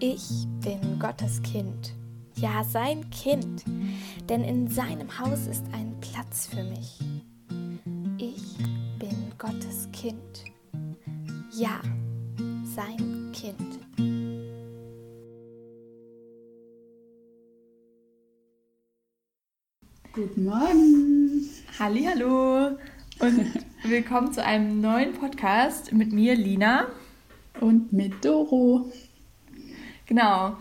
Ich 0.00 0.46
bin 0.62 1.00
Gottes 1.00 1.42
Kind, 1.42 1.92
ja 2.36 2.62
sein 2.62 3.10
Kind, 3.10 3.64
denn 4.28 4.44
in 4.44 4.68
seinem 4.68 5.18
Haus 5.18 5.48
ist 5.48 5.64
ein 5.72 5.92
Platz 6.00 6.46
für 6.46 6.62
mich. 6.62 7.00
Ich 8.16 8.58
bin 9.00 9.32
Gottes 9.38 9.88
Kind, 9.92 10.44
ja 11.50 11.80
sein 12.76 13.32
Kind. 13.32 13.80
Guten 20.12 20.44
Morgen. 20.44 21.48
Hallo 21.76 22.76
und 23.18 23.64
willkommen 23.82 24.32
zu 24.32 24.44
einem 24.44 24.80
neuen 24.80 25.12
Podcast 25.14 25.92
mit 25.92 26.12
mir 26.12 26.36
Lina 26.36 26.86
und 27.60 27.92
mit 27.92 28.24
Doro. 28.24 28.92
Genau. 30.08 30.56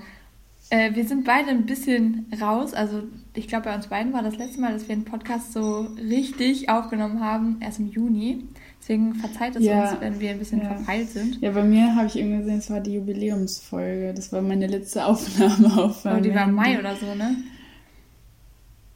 Äh, 0.70 0.94
wir 0.94 1.08
sind 1.08 1.24
beide 1.24 1.50
ein 1.50 1.66
bisschen 1.66 2.32
raus. 2.40 2.74
Also 2.74 3.04
ich 3.34 3.48
glaube, 3.48 3.66
bei 3.66 3.76
uns 3.76 3.88
beiden 3.88 4.14
war 4.14 4.22
das 4.22 4.38
letzte 4.38 4.60
Mal, 4.60 4.74
dass 4.74 4.88
wir 4.88 4.94
einen 4.94 5.06
Podcast 5.06 5.54
so 5.54 5.88
richtig 5.98 6.70
aufgenommen 6.70 7.22
haben, 7.22 7.58
erst 7.62 7.80
im 7.80 7.90
Juni. 7.90 8.44
Deswegen 8.80 9.16
verzeiht 9.16 9.56
es 9.56 9.64
ja, 9.64 9.92
uns, 9.92 10.02
wenn 10.02 10.20
wir 10.20 10.32
ein 10.32 10.40
bisschen 10.40 10.62
ja. 10.62 10.76
verpeilt 10.76 11.10
sind. 11.10 11.42
Ja, 11.42 11.52
bei 11.52 11.64
mir 11.64 11.96
habe 11.96 12.08
ich 12.08 12.18
irgendwie 12.18 12.40
gesehen, 12.40 12.60
es 12.60 12.70
war 12.70 12.82
die 12.82 12.96
Jubiläumsfolge. 12.96 14.14
Das 14.14 14.32
war 14.32 14.42
meine 14.42 14.68
letzte 14.68 15.06
Aufnahme 15.08 15.84
auf. 15.84 16.06
Aber 16.06 16.22
die 16.22 16.36
war 16.36 16.44
im 16.44 16.54
Mai 16.54 16.78
oder 16.78 16.96
so, 16.96 17.16
ne? 17.16 17.38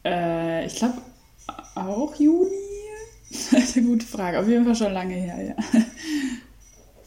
Äh, 0.04 0.66
ich 0.66 0.76
glaube 0.76 1.02
auch 1.76 2.16
Juni. 2.16 2.50
Das 3.32 3.54
ist 3.54 3.78
eine 3.78 3.88
gute 3.88 4.06
Frage. 4.06 4.42
Auf 4.42 4.48
jeden 4.50 4.66
Fall 4.66 4.76
schon 4.76 4.92
lange 4.92 5.14
her, 5.14 5.42
ja. 5.42 5.80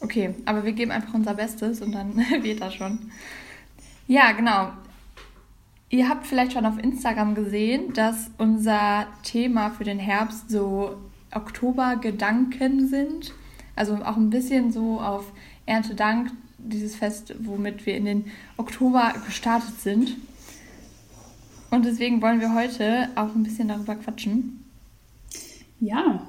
Okay, 0.01 0.35
aber 0.45 0.63
wir 0.65 0.73
geben 0.73 0.91
einfach 0.91 1.13
unser 1.13 1.33
Bestes 1.33 1.81
und 1.81 1.91
dann 1.93 2.17
wird 2.41 2.61
das 2.61 2.73
schon. 2.75 3.11
Ja, 4.07 4.31
genau. 4.33 4.71
Ihr 5.89 6.09
habt 6.09 6.27
vielleicht 6.27 6.53
schon 6.53 6.65
auf 6.65 6.77
Instagram 6.77 7.35
gesehen, 7.35 7.93
dass 7.93 8.29
unser 8.37 9.07
Thema 9.23 9.71
für 9.71 9.83
den 9.83 9.99
Herbst 9.99 10.49
so 10.49 10.97
Oktobergedanken 11.31 12.87
sind. 12.87 13.33
Also 13.75 13.95
auch 13.95 14.17
ein 14.17 14.29
bisschen 14.29 14.71
so 14.71 14.99
auf 14.99 15.31
Erntedank, 15.65 16.31
dieses 16.57 16.95
Fest, 16.95 17.35
womit 17.39 17.85
wir 17.85 17.95
in 17.95 18.05
den 18.05 18.25
Oktober 18.57 19.13
gestartet 19.25 19.79
sind. 19.79 20.17
Und 21.71 21.85
deswegen 21.85 22.21
wollen 22.21 22.39
wir 22.39 22.53
heute 22.53 23.09
auch 23.15 23.35
ein 23.35 23.43
bisschen 23.43 23.67
darüber 23.67 23.95
quatschen. 23.95 24.63
Ja, 25.79 26.21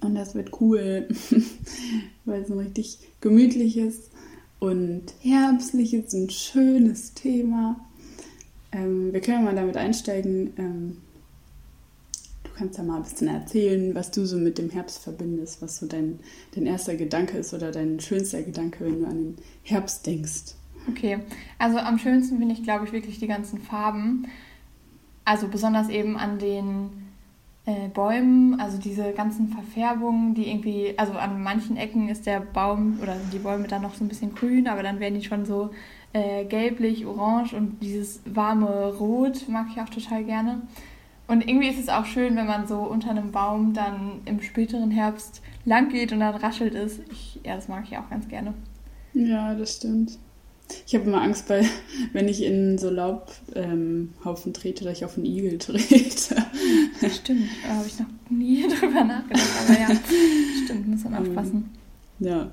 und 0.00 0.14
das 0.14 0.34
wird 0.34 0.60
cool, 0.60 1.08
weil 2.24 2.42
es 2.42 2.50
ein 2.50 2.58
richtig 2.58 2.98
gemütliches 3.20 4.10
und 4.58 5.04
herbstliches 5.20 6.14
und 6.14 6.32
schönes 6.32 7.14
Thema. 7.14 7.76
Ähm, 8.72 9.12
wir 9.12 9.20
können 9.20 9.44
mal 9.44 9.54
damit 9.54 9.76
einsteigen. 9.76 10.52
Ähm, 10.56 10.96
du 12.42 12.50
kannst 12.56 12.78
ja 12.78 12.84
mal 12.84 12.96
ein 12.96 13.02
bisschen 13.02 13.28
erzählen, 13.28 13.94
was 13.94 14.10
du 14.10 14.24
so 14.24 14.36
mit 14.36 14.58
dem 14.58 14.70
Herbst 14.70 14.98
verbindest, 14.98 15.62
was 15.62 15.78
so 15.78 15.86
dein, 15.86 16.20
dein 16.54 16.66
erster 16.66 16.96
Gedanke 16.96 17.38
ist 17.38 17.54
oder 17.54 17.70
dein 17.70 18.00
schönster 18.00 18.42
Gedanke, 18.42 18.84
wenn 18.84 19.00
du 19.00 19.06
an 19.06 19.16
den 19.16 19.36
Herbst 19.62 20.06
denkst. 20.06 20.54
Okay, 20.88 21.18
also 21.58 21.78
am 21.78 21.98
schönsten 21.98 22.38
finde 22.38 22.54
ich, 22.54 22.62
glaube 22.62 22.84
ich, 22.84 22.92
wirklich 22.92 23.18
die 23.18 23.26
ganzen 23.26 23.60
Farben. 23.60 24.26
Also 25.24 25.48
besonders 25.48 25.88
eben 25.88 26.16
an 26.16 26.38
den 26.38 27.05
äh, 27.66 27.88
Bäumen, 27.88 28.60
also 28.60 28.78
diese 28.78 29.12
ganzen 29.12 29.48
Verfärbungen, 29.48 30.34
die 30.34 30.48
irgendwie, 30.48 30.94
also 30.96 31.12
an 31.14 31.42
manchen 31.42 31.76
Ecken 31.76 32.08
ist 32.08 32.24
der 32.24 32.40
Baum 32.40 32.98
oder 33.02 33.16
die 33.32 33.38
Bäume 33.38 33.66
dann 33.66 33.82
noch 33.82 33.94
so 33.94 34.04
ein 34.04 34.08
bisschen 34.08 34.34
grün, 34.34 34.68
aber 34.68 34.82
dann 34.84 35.00
werden 35.00 35.18
die 35.18 35.26
schon 35.26 35.44
so 35.44 35.70
äh, 36.12 36.44
gelblich, 36.44 37.06
orange 37.06 37.54
und 37.54 37.82
dieses 37.82 38.22
warme 38.24 38.94
Rot 38.94 39.48
mag 39.48 39.66
ich 39.70 39.80
auch 39.80 39.88
total 39.88 40.24
gerne. 40.24 40.62
Und 41.26 41.48
irgendwie 41.48 41.68
ist 41.68 41.80
es 41.80 41.88
auch 41.88 42.04
schön, 42.06 42.36
wenn 42.36 42.46
man 42.46 42.68
so 42.68 42.78
unter 42.78 43.10
einem 43.10 43.32
Baum 43.32 43.74
dann 43.74 44.20
im 44.26 44.40
späteren 44.40 44.92
Herbst 44.92 45.42
lang 45.64 45.88
geht 45.88 46.12
und 46.12 46.20
dann 46.20 46.36
raschelt 46.36 46.74
es. 46.76 47.00
Ich, 47.10 47.40
ja, 47.44 47.56
das 47.56 47.66
mag 47.66 47.84
ich 47.90 47.98
auch 47.98 48.08
ganz 48.08 48.28
gerne. 48.28 48.54
Ja, 49.12 49.54
das 49.54 49.76
stimmt. 49.76 50.18
Ich 50.86 50.94
habe 50.94 51.04
immer 51.04 51.22
Angst, 51.22 51.48
bei, 51.48 51.64
wenn 52.12 52.28
ich 52.28 52.42
in 52.42 52.78
so 52.78 52.90
Laubhaufen 52.90 54.12
ähm, 54.24 54.52
trete, 54.52 54.84
dass 54.84 54.98
ich 54.98 55.04
auf 55.04 55.16
einen 55.16 55.26
Igel 55.26 55.58
trete. 55.58 56.36
Stimmt, 57.10 57.48
da 57.66 57.74
habe 57.74 57.86
ich 57.86 57.98
noch 57.98 58.06
nie 58.30 58.66
drüber 58.80 59.04
nachgedacht. 59.04 59.48
Aber 59.64 59.78
ja, 59.78 59.88
stimmt, 60.64 60.88
muss 60.88 61.04
man 61.04 61.14
aufpassen. 61.14 61.70
Ja. 62.18 62.50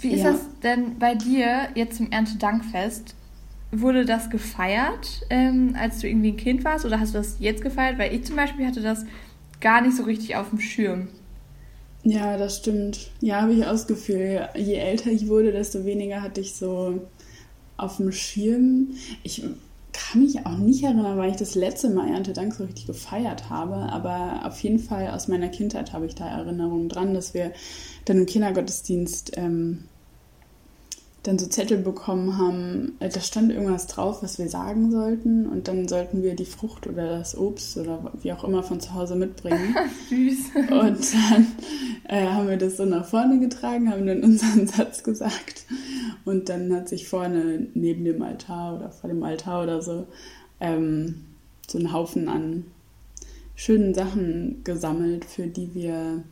Wie 0.00 0.12
ist 0.12 0.22
ja. 0.22 0.32
das 0.32 0.40
denn 0.62 0.98
bei 0.98 1.14
dir 1.14 1.68
jetzt 1.74 1.96
zum 1.96 2.10
Erntedankfest? 2.10 3.14
Wurde 3.70 4.06
das 4.06 4.30
gefeiert, 4.30 5.26
ähm, 5.28 5.76
als 5.78 5.98
du 5.98 6.08
irgendwie 6.08 6.32
ein 6.32 6.36
Kind 6.36 6.64
warst? 6.64 6.86
Oder 6.86 7.00
hast 7.00 7.14
du 7.14 7.18
das 7.18 7.36
jetzt 7.38 7.62
gefeiert? 7.62 7.98
Weil 7.98 8.14
ich 8.14 8.24
zum 8.24 8.36
Beispiel 8.36 8.66
hatte 8.66 8.80
das 8.80 9.04
gar 9.60 9.82
nicht 9.82 9.96
so 9.96 10.04
richtig 10.04 10.36
auf 10.36 10.50
dem 10.50 10.60
Schirm. 10.60 11.08
Ja, 12.08 12.38
das 12.38 12.56
stimmt. 12.56 13.10
Ja, 13.20 13.42
habe 13.42 13.52
ich 13.52 13.66
auch 13.66 13.72
das 13.72 13.86
Gefühl, 13.86 14.48
je 14.56 14.74
älter 14.76 15.10
ich 15.10 15.28
wurde, 15.28 15.52
desto 15.52 15.84
weniger 15.84 16.22
hatte 16.22 16.40
ich 16.40 16.54
so 16.54 17.06
auf 17.76 17.98
dem 17.98 18.12
Schirm. 18.12 18.94
Ich 19.24 19.42
kann 19.92 20.22
mich 20.22 20.46
auch 20.46 20.56
nicht 20.56 20.84
erinnern, 20.84 21.18
weil 21.18 21.30
ich 21.30 21.36
das 21.36 21.54
letzte 21.54 21.90
Mal 21.90 22.08
Erntedank 22.10 22.54
so 22.54 22.64
richtig 22.64 22.86
gefeiert 22.86 23.50
habe, 23.50 23.74
aber 23.74 24.46
auf 24.46 24.58
jeden 24.62 24.78
Fall 24.78 25.08
aus 25.10 25.28
meiner 25.28 25.48
Kindheit 25.48 25.92
habe 25.92 26.06
ich 26.06 26.14
da 26.14 26.26
Erinnerungen 26.26 26.88
dran, 26.88 27.12
dass 27.12 27.34
wir 27.34 27.52
dann 28.06 28.16
im 28.16 28.26
Kindergottesdienst 28.26 29.32
ähm, 29.36 29.84
dann 31.28 31.38
so 31.38 31.46
Zettel 31.46 31.76
bekommen 31.76 32.38
haben, 32.38 32.96
äh, 33.00 33.10
da 33.10 33.20
stand 33.20 33.52
irgendwas 33.52 33.86
drauf, 33.86 34.22
was 34.22 34.38
wir 34.38 34.48
sagen 34.48 34.90
sollten 34.90 35.46
und 35.46 35.68
dann 35.68 35.86
sollten 35.86 36.22
wir 36.22 36.34
die 36.34 36.46
Frucht 36.46 36.86
oder 36.86 37.18
das 37.18 37.36
Obst 37.36 37.76
oder 37.76 38.12
wie 38.22 38.32
auch 38.32 38.44
immer 38.44 38.62
von 38.62 38.80
zu 38.80 38.94
Hause 38.94 39.14
mitbringen. 39.14 39.76
Süß. 40.08 40.38
Und 40.70 41.12
dann 41.12 41.46
äh, 42.04 42.26
haben 42.28 42.48
wir 42.48 42.56
das 42.56 42.78
so 42.78 42.86
nach 42.86 43.04
vorne 43.04 43.38
getragen, 43.40 43.90
haben 43.90 44.06
dann 44.06 44.24
unseren 44.24 44.66
Satz 44.66 45.02
gesagt 45.02 45.66
und 46.24 46.48
dann 46.48 46.72
hat 46.74 46.88
sich 46.88 47.06
vorne 47.06 47.66
neben 47.74 48.06
dem 48.06 48.22
Altar 48.22 48.76
oder 48.76 48.90
vor 48.90 49.08
dem 49.08 49.22
Altar 49.22 49.64
oder 49.64 49.82
so 49.82 50.06
ähm, 50.60 51.26
so 51.68 51.78
ein 51.78 51.92
Haufen 51.92 52.30
an 52.30 52.64
schönen 53.54 53.92
Sachen 53.92 54.64
gesammelt, 54.64 55.26
für 55.26 55.46
die 55.46 55.74
wir 55.74 56.22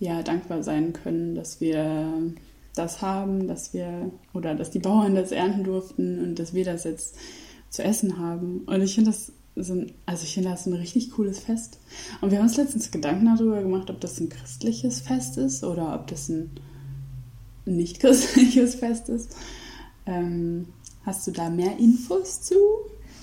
ja 0.00 0.22
dankbar 0.22 0.62
sein 0.62 0.94
können, 0.94 1.34
dass 1.34 1.60
wir 1.60 2.32
das 2.74 3.02
haben, 3.02 3.48
dass 3.48 3.74
wir 3.74 4.10
oder 4.32 4.54
dass 4.54 4.70
die 4.70 4.78
Bauern 4.78 5.14
das 5.14 5.32
ernten 5.32 5.64
durften 5.64 6.18
und 6.22 6.38
dass 6.38 6.54
wir 6.54 6.64
das 6.64 6.84
jetzt 6.84 7.16
zu 7.70 7.82
essen 7.82 8.18
haben. 8.18 8.60
Und 8.66 8.80
ich 8.82 8.94
finde 8.94 9.10
das 9.10 9.32
so 9.54 9.74
ein, 9.74 9.92
also 10.06 10.24
ich 10.24 10.34
finde 10.34 10.50
das 10.50 10.66
ein 10.66 10.72
richtig 10.72 11.10
cooles 11.10 11.40
Fest. 11.40 11.78
Und 12.20 12.30
wir 12.30 12.38
haben 12.38 12.46
uns 12.46 12.56
letztens 12.56 12.90
Gedanken 12.90 13.26
darüber 13.26 13.62
gemacht, 13.62 13.90
ob 13.90 14.00
das 14.00 14.18
ein 14.20 14.30
christliches 14.30 15.00
Fest 15.00 15.36
ist 15.36 15.64
oder 15.64 15.94
ob 15.94 16.06
das 16.06 16.28
ein 16.28 16.50
nicht 17.64 18.00
christliches 18.00 18.74
Fest 18.74 19.08
ist. 19.08 19.36
Ähm, 20.06 20.68
hast 21.04 21.26
du 21.26 21.30
da 21.30 21.50
mehr 21.50 21.76
Infos 21.78 22.42
zu? 22.42 22.56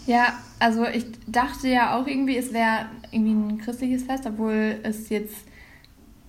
Ja, 0.06 0.40
also 0.60 0.86
ich 0.86 1.06
dachte 1.28 1.68
ja 1.68 2.00
auch 2.00 2.08
irgendwie, 2.08 2.38
es 2.38 2.54
wäre 2.54 2.86
irgendwie 3.12 3.32
ein 3.32 3.58
christliches 3.58 4.04
Fest, 4.04 4.26
obwohl 4.26 4.80
es 4.84 5.10
jetzt 5.10 5.36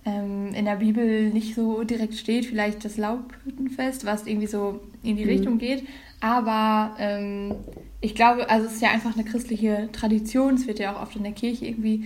ähm, 0.05 0.53
in 0.53 0.65
der 0.65 0.77
Bibel 0.77 1.29
nicht 1.29 1.55
so 1.55 1.83
direkt 1.83 2.15
steht, 2.15 2.45
vielleicht 2.45 2.83
das 2.83 2.97
Laubhüttenfest, 2.97 4.05
was 4.05 4.25
irgendwie 4.25 4.47
so 4.47 4.81
in 5.03 5.15
die 5.15 5.25
mhm. 5.25 5.29
Richtung 5.29 5.57
geht. 5.57 5.87
Aber 6.19 6.95
ähm, 6.99 7.55
ich 7.99 8.15
glaube, 8.15 8.49
also 8.49 8.67
es 8.67 8.73
ist 8.73 8.81
ja 8.81 8.89
einfach 8.89 9.15
eine 9.15 9.23
christliche 9.23 9.89
Tradition, 9.91 10.55
es 10.55 10.67
wird 10.67 10.79
ja 10.79 10.95
auch 10.95 11.01
oft 11.01 11.15
in 11.15 11.23
der 11.23 11.31
Kirche 11.31 11.65
irgendwie 11.65 12.05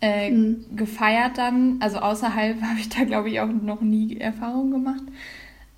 äh, 0.00 0.30
mhm. 0.30 0.64
gefeiert 0.76 1.38
dann. 1.38 1.76
Also 1.80 1.98
außerhalb 1.98 2.60
habe 2.62 2.80
ich 2.80 2.88
da, 2.88 3.04
glaube 3.04 3.28
ich, 3.30 3.40
auch 3.40 3.48
noch 3.48 3.80
nie 3.80 4.18
Erfahrungen 4.18 4.70
gemacht. 4.70 5.02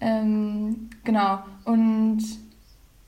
Ähm, 0.00 0.90
genau. 1.04 1.40
Und 1.64 2.22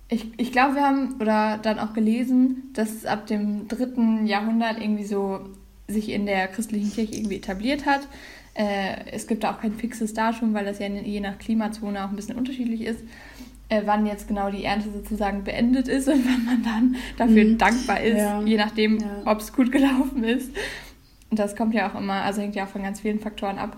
ich, 0.08 0.26
ich 0.36 0.52
glaube, 0.52 0.76
wir 0.76 0.82
haben 0.82 1.16
oder 1.20 1.58
dann 1.58 1.78
auch 1.78 1.92
gelesen, 1.92 2.70
dass 2.72 2.90
es 2.90 3.04
ab 3.04 3.26
dem 3.26 3.68
dritten 3.68 4.26
Jahrhundert 4.26 4.80
irgendwie 4.80 5.04
so 5.04 5.40
sich 5.86 6.10
in 6.10 6.26
der 6.26 6.48
christlichen 6.48 6.92
Kirche 6.92 7.16
irgendwie 7.16 7.36
etabliert 7.36 7.86
hat. 7.86 8.00
Äh, 8.58 9.12
es 9.12 9.28
gibt 9.28 9.44
da 9.44 9.52
auch 9.52 9.60
kein 9.60 9.74
fixes 9.74 10.14
Datum, 10.14 10.52
weil 10.52 10.64
das 10.64 10.80
ja 10.80 10.88
je 10.88 11.20
nach 11.20 11.38
Klimazone 11.38 12.04
auch 12.04 12.10
ein 12.10 12.16
bisschen 12.16 12.36
unterschiedlich 12.36 12.80
ist, 12.80 13.04
äh, 13.68 13.82
wann 13.84 14.04
jetzt 14.04 14.26
genau 14.26 14.50
die 14.50 14.64
Ernte 14.64 14.90
sozusagen 14.90 15.44
beendet 15.44 15.86
ist 15.86 16.08
und 16.08 16.24
wann 16.26 16.44
man 16.44 16.62
dann 16.64 16.96
dafür 17.16 17.44
mhm. 17.44 17.58
dankbar 17.58 18.00
ist, 18.00 18.18
ja. 18.18 18.42
je 18.42 18.56
nachdem, 18.56 18.98
ja. 18.98 19.22
ob 19.26 19.38
es 19.38 19.52
gut 19.52 19.70
gelaufen 19.70 20.24
ist. 20.24 20.50
Und 21.30 21.38
das 21.38 21.54
kommt 21.54 21.72
ja 21.72 21.88
auch 21.88 21.94
immer, 21.94 22.22
also 22.22 22.40
hängt 22.40 22.56
ja 22.56 22.64
auch 22.64 22.68
von 22.68 22.82
ganz 22.82 23.00
vielen 23.00 23.20
Faktoren 23.20 23.58
ab. 23.58 23.76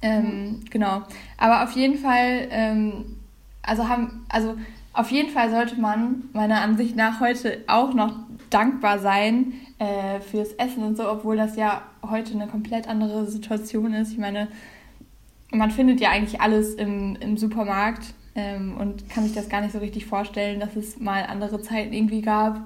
Ähm, 0.00 0.22
mhm. 0.22 0.64
Genau. 0.70 1.02
Aber 1.36 1.64
auf 1.64 1.72
jeden 1.72 1.98
Fall, 1.98 2.46
ähm, 2.50 3.16
also 3.62 3.88
haben, 3.88 4.26
also 4.28 4.54
auf 4.92 5.10
jeden 5.10 5.30
Fall 5.30 5.50
sollte 5.50 5.80
man 5.80 6.22
meiner 6.32 6.60
Ansicht 6.60 6.94
nach 6.94 7.18
heute 7.18 7.64
auch 7.66 7.94
noch 7.94 8.14
dankbar 8.50 8.98
sein, 8.98 9.54
äh, 9.78 10.20
fürs 10.20 10.52
Essen 10.52 10.82
und 10.82 10.96
so, 10.96 11.10
obwohl 11.10 11.36
das 11.36 11.56
ja 11.56 11.82
heute 12.08 12.34
eine 12.34 12.46
komplett 12.46 12.88
andere 12.88 13.26
Situation 13.26 13.94
ist. 13.94 14.12
Ich 14.12 14.18
meine, 14.18 14.48
man 15.50 15.70
findet 15.70 16.00
ja 16.00 16.10
eigentlich 16.10 16.40
alles 16.40 16.74
im, 16.74 17.16
im 17.16 17.36
Supermarkt. 17.36 18.14
ähm, 18.36 18.76
und 18.76 19.08
kann 19.08 19.24
sich 19.24 19.34
das 19.34 19.48
gar 19.48 19.62
nicht 19.62 19.72
so 19.72 19.78
richtig 19.78 20.06
vorstellen, 20.06 20.60
dass 20.60 20.76
es 20.76 21.00
mal 21.00 21.24
andere 21.24 21.60
Zeiten 21.62 21.92
irgendwie 21.92 22.20
gab, 22.20 22.60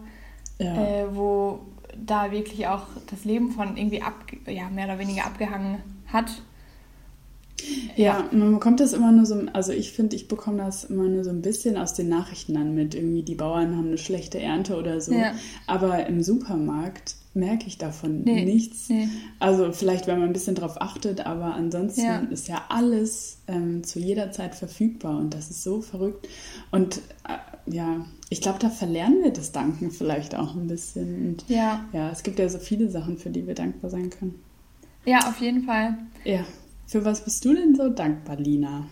ja. 0.59 0.75
äh, 0.75 1.17
wo 1.17 1.61
da 1.97 2.33
wirklich 2.33 2.67
auch 2.67 2.87
das 3.09 3.25
Leben 3.25 3.53
von 3.53 3.77
irgendwie 3.77 4.03
ab, 4.03 4.15
ja, 4.47 4.69
mehr 4.69 4.87
oder 4.87 4.99
weniger 4.99 5.25
abgehangen 5.25 5.79
hat. 6.13 6.43
Ja, 7.97 8.29
man 8.33 8.53
bekommt 8.53 8.81
das 8.81 8.93
immer 8.93 9.13
nur 9.13 9.27
so, 9.27 9.43
also 9.53 9.73
ich 9.73 9.93
finde, 9.93 10.17
ich 10.17 10.29
bekomme 10.29 10.59
das 10.59 10.85
immer 10.85 11.09
nur 11.09 11.25
so 11.25 11.31
ein 11.31 11.43
bisschen 11.43 11.77
aus 11.77 11.95
den 11.95 12.09
Nachrichten 12.09 12.55
dann 12.55 12.75
mit. 12.75 12.95
Irgendwie 12.95 13.23
die 13.23 13.35
Bauern 13.35 13.77
haben 13.77 13.89
eine 13.89 13.99
schlechte 13.99 14.41
Ernte 14.41 14.77
oder 14.77 15.01
so. 15.01 15.13
Ja. 15.13 15.35
Aber 15.67 16.07
im 16.07 16.23
Supermarkt 16.23 17.17
merke 17.33 17.67
ich 17.67 17.79
davon 17.79 18.23
nee, 18.23 18.45
nichts. 18.45 18.89
Nee. 18.89 19.09
Also 19.39 19.73
vielleicht, 19.73 20.07
wenn 20.07 20.19
man 20.19 20.29
ein 20.29 20.33
bisschen 20.33 20.55
drauf 20.57 20.81
achtet, 20.81 21.27
aber 21.27 21.55
ansonsten 21.55 22.05
ja. 22.05 22.19
ist 22.19 22.49
ja 22.49 22.65
alles 22.69 23.39
ähm, 23.47 23.85
zu 23.85 24.01
jeder 24.01 24.33
Zeit 24.33 24.55
verfügbar 24.55 25.17
und 25.19 25.35
das 25.35 25.51
ist 25.51 25.63
so 25.63 25.81
verrückt. 25.81 26.29
Und 26.71 26.99
äh, 27.29 27.73
ja, 27.73 28.05
ich 28.31 28.41
glaube, 28.41 28.59
da 28.59 28.69
verlernen 28.69 29.23
wir 29.23 29.33
das 29.33 29.53
Danken 29.53 29.91
vielleicht 29.91 30.35
auch 30.35 30.57
ein 30.57 30.67
bisschen. 30.67 31.29
Und, 31.29 31.45
ja. 31.49 31.85
Ja, 31.93 32.11
es 32.11 32.23
gibt 32.23 32.39
ja 32.39 32.49
so 32.49 32.59
viele 32.59 32.91
Sachen, 32.91 33.17
für 33.17 33.31
die 33.31 33.47
wir 33.47 33.55
dankbar 33.55 33.91
sein 33.91 34.11
können. 34.11 34.41
Ja, 35.05 35.29
auf 35.29 35.41
jeden 35.41 35.65
Fall. 35.65 35.99
Ja. 36.25 36.45
Für 36.91 37.05
was 37.05 37.25
bist 37.25 37.45
du 37.45 37.55
denn 37.55 37.75
so 37.75 37.89
dankbar, 37.89 38.37
Lina? 38.37 38.87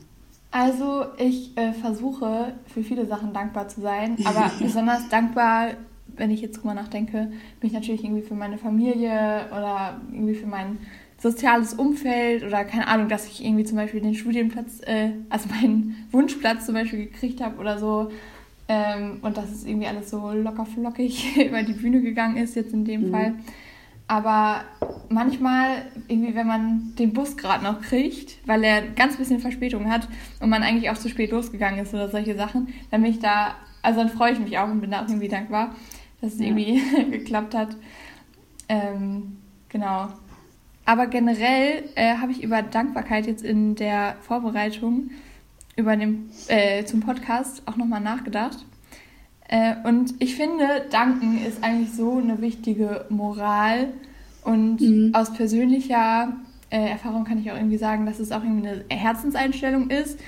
Also 0.50 1.05
ich 1.19 1.56
äh, 1.59 1.73
versuche 1.73 2.55
für 2.67 2.83
viele 2.83 3.05
Sachen 3.06 3.33
dankbar 3.33 3.69
zu 3.69 3.81
sein, 3.81 4.17
aber 4.25 4.50
besonders 4.61 5.09
dankbar 5.09 5.73
wenn 6.19 6.31
ich 6.31 6.41
jetzt 6.41 6.59
drüber 6.59 6.75
nachdenke, 6.75 7.31
bin 7.61 7.69
ich 7.69 7.73
natürlich 7.73 8.05
irgendwie 8.05 8.23
für 8.23 8.35
meine 8.35 8.59
Familie 8.59 9.47
oder 9.50 10.00
irgendwie 10.12 10.35
für 10.35 10.47
mein 10.47 10.79
soziales 11.21 11.75
Umfeld 11.75 12.45
oder 12.45 12.65
keine 12.65 12.87
Ahnung, 12.87 13.09
dass 13.09 13.27
ich 13.27 13.45
irgendwie 13.45 13.65
zum 13.65 13.77
Beispiel 13.77 14.00
den 14.00 14.15
Studienplatz, 14.15 14.81
äh, 14.83 15.11
also 15.29 15.49
meinen 15.49 16.06
Wunschplatz 16.12 16.67
zum 16.67 16.75
Beispiel 16.75 17.06
gekriegt 17.06 17.41
habe 17.41 17.59
oder 17.59 17.79
so. 17.79 18.11
Ähm, 18.69 19.19
und 19.23 19.37
dass 19.37 19.50
es 19.50 19.65
irgendwie 19.65 19.87
alles 19.87 20.11
so 20.11 20.31
locker 20.31 20.67
flockig 20.67 21.37
über 21.47 21.62
die 21.62 21.73
Bühne 21.73 22.03
gegangen 22.03 22.37
ist, 22.37 22.55
jetzt 22.55 22.73
in 22.73 22.85
dem 22.85 23.09
mhm. 23.09 23.11
Fall. 23.11 23.35
Aber 24.09 24.63
manchmal, 25.09 25.83
irgendwie, 26.09 26.35
wenn 26.35 26.47
man 26.47 26.95
den 26.99 27.13
Bus 27.13 27.37
gerade 27.37 27.63
noch 27.63 27.83
kriegt, 27.83 28.37
weil 28.47 28.65
er 28.65 28.83
ganz 28.83 29.17
bisschen 29.17 29.39
Verspätung 29.39 29.91
hat 29.91 30.09
und 30.41 30.49
man 30.49 30.63
eigentlich 30.63 30.91
auch 30.91 30.99
zu 30.99 31.09
spät 31.09 31.31
losgegangen 31.31 31.79
ist 31.79 31.95
oder 31.95 32.09
solche 32.09 32.35
Sachen, 32.35 32.69
dann 32.91 33.03
bin 33.03 33.13
ich 33.13 33.21
da, 33.21 33.55
also 33.83 34.01
dann 34.01 34.09
freue 34.09 34.33
ich 34.33 34.41
mich 34.41 34.59
auch 34.59 34.69
und 34.69 34.81
bin 34.81 34.91
da 34.91 35.03
auch 35.05 35.09
irgendwie 35.09 35.29
dankbar 35.29 35.75
dass 36.21 36.35
es 36.35 36.41
ja. 36.41 36.47
irgendwie 36.47 37.11
geklappt 37.11 37.55
hat. 37.55 37.77
Ähm, 38.69 39.39
genau. 39.69 40.09
Aber 40.85 41.07
generell 41.07 41.85
äh, 41.95 42.17
habe 42.17 42.33
ich 42.33 42.43
über 42.43 42.63
Dankbarkeit 42.63 43.27
jetzt 43.27 43.45
in 43.45 43.75
der 43.75 44.17
Vorbereitung 44.23 45.11
über 45.77 45.97
den, 45.97 46.31
äh, 46.49 46.85
zum 46.85 47.01
Podcast 47.01 47.63
auch 47.67 47.77
nochmal 47.77 48.01
nachgedacht. 48.01 48.65
Äh, 49.49 49.75
und 49.85 50.15
ich 50.19 50.37
finde, 50.37 50.65
Danken 50.91 51.45
ist 51.45 51.62
eigentlich 51.65 51.93
so 51.93 52.19
eine 52.19 52.41
wichtige 52.41 53.06
Moral. 53.09 53.89
Und 54.45 54.81
mhm. 54.81 55.11
aus 55.15 55.33
persönlicher 55.33 56.33
äh, 56.71 56.91
Erfahrung 56.91 57.25
kann 57.25 57.39
ich 57.39 57.50
auch 57.50 57.56
irgendwie 57.56 57.79
sagen, 57.79 58.06
dass 58.06 58.19
es 58.19 58.33
auch 58.33 58.43
irgendwie 58.43 58.69
eine 58.69 58.85
Herzenseinstellung 58.89 59.91
ist 59.91 60.19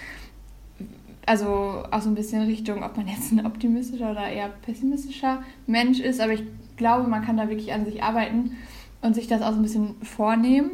also 1.30 1.84
auch 1.90 2.02
so 2.02 2.08
ein 2.08 2.16
bisschen 2.16 2.42
Richtung, 2.42 2.82
ob 2.82 2.96
man 2.96 3.06
jetzt 3.06 3.30
ein 3.30 3.46
optimistischer 3.46 4.10
oder 4.10 4.28
eher 4.28 4.48
pessimistischer 4.62 5.44
Mensch 5.68 6.00
ist, 6.00 6.20
aber 6.20 6.32
ich 6.32 6.42
glaube, 6.76 7.08
man 7.08 7.24
kann 7.24 7.36
da 7.36 7.48
wirklich 7.48 7.72
an 7.72 7.84
sich 7.84 8.02
arbeiten 8.02 8.56
und 9.00 9.14
sich 9.14 9.28
das 9.28 9.40
auch 9.40 9.52
so 9.52 9.56
ein 9.56 9.62
bisschen 9.62 9.94
vornehmen. 10.02 10.70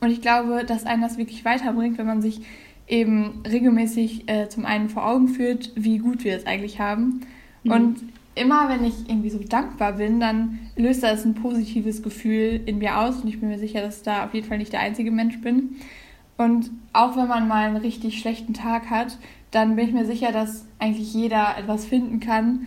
Und 0.00 0.10
ich 0.10 0.22
glaube, 0.22 0.64
dass 0.64 0.86
einen 0.86 1.02
das 1.02 1.18
wirklich 1.18 1.44
weiterbringt, 1.44 1.98
wenn 1.98 2.06
man 2.06 2.22
sich 2.22 2.40
eben 2.86 3.42
regelmäßig 3.46 4.26
äh, 4.30 4.48
zum 4.48 4.64
einen 4.64 4.88
vor 4.88 5.06
Augen 5.06 5.28
führt, 5.28 5.72
wie 5.74 5.98
gut 5.98 6.24
wir 6.24 6.34
es 6.34 6.46
eigentlich 6.46 6.80
haben. 6.80 7.20
Mhm. 7.64 7.72
Und 7.72 7.96
immer, 8.34 8.68
wenn 8.68 8.84
ich 8.84 9.08
irgendwie 9.08 9.30
so 9.30 9.38
dankbar 9.38 9.94
bin, 9.94 10.20
dann 10.20 10.58
löst 10.76 11.02
das 11.02 11.24
ein 11.24 11.34
positives 11.34 12.02
Gefühl 12.02 12.60
in 12.66 12.78
mir 12.78 12.98
aus. 12.98 13.22
Und 13.22 13.28
ich 13.28 13.40
bin 13.40 13.48
mir 13.48 13.58
sicher, 13.58 13.80
dass 13.80 13.98
ich 13.98 14.02
da 14.04 14.24
auf 14.24 14.34
jeden 14.34 14.46
Fall 14.46 14.58
nicht 14.58 14.72
der 14.72 14.80
einzige 14.80 15.10
Mensch 15.10 15.40
bin. 15.40 15.76
Und 16.36 16.70
auch 16.92 17.16
wenn 17.16 17.26
man 17.26 17.48
mal 17.48 17.66
einen 17.66 17.76
richtig 17.76 18.20
schlechten 18.20 18.54
Tag 18.54 18.90
hat, 18.90 19.18
dann 19.50 19.76
bin 19.76 19.88
ich 19.88 19.94
mir 19.94 20.06
sicher, 20.06 20.30
dass 20.30 20.66
eigentlich 20.78 21.12
jeder 21.12 21.58
etwas 21.58 21.84
finden 21.84 22.20
kann, 22.20 22.66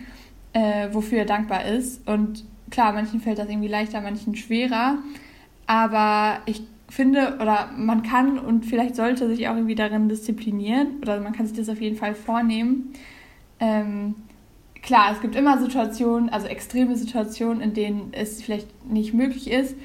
äh, 0.52 0.88
wofür 0.92 1.18
er 1.18 1.24
dankbar 1.24 1.64
ist. 1.64 2.06
Und 2.06 2.44
klar, 2.70 2.92
manchen 2.92 3.20
fällt 3.20 3.38
das 3.38 3.48
irgendwie 3.48 3.68
leichter, 3.68 4.00
manchen 4.02 4.36
schwerer. 4.36 4.98
Aber 5.66 6.40
ich 6.44 6.62
finde, 6.88 7.38
oder 7.40 7.70
man 7.78 8.02
kann 8.02 8.38
und 8.38 8.66
vielleicht 8.66 8.96
sollte 8.96 9.26
sich 9.28 9.48
auch 9.48 9.54
irgendwie 9.54 9.74
darin 9.74 10.10
disziplinieren, 10.10 10.98
oder 11.00 11.18
man 11.20 11.32
kann 11.32 11.46
sich 11.46 11.56
das 11.56 11.70
auf 11.70 11.80
jeden 11.80 11.96
Fall 11.96 12.14
vornehmen. 12.14 12.92
Ähm, 13.58 14.16
klar, 14.82 15.12
es 15.12 15.20
gibt 15.20 15.36
immer 15.36 15.58
Situationen, 15.58 16.28
also 16.28 16.46
extreme 16.46 16.96
Situationen, 16.96 17.62
in 17.62 17.74
denen 17.74 18.12
es 18.12 18.42
vielleicht 18.42 18.68
nicht 18.84 19.14
möglich 19.14 19.50
ist. 19.50 19.76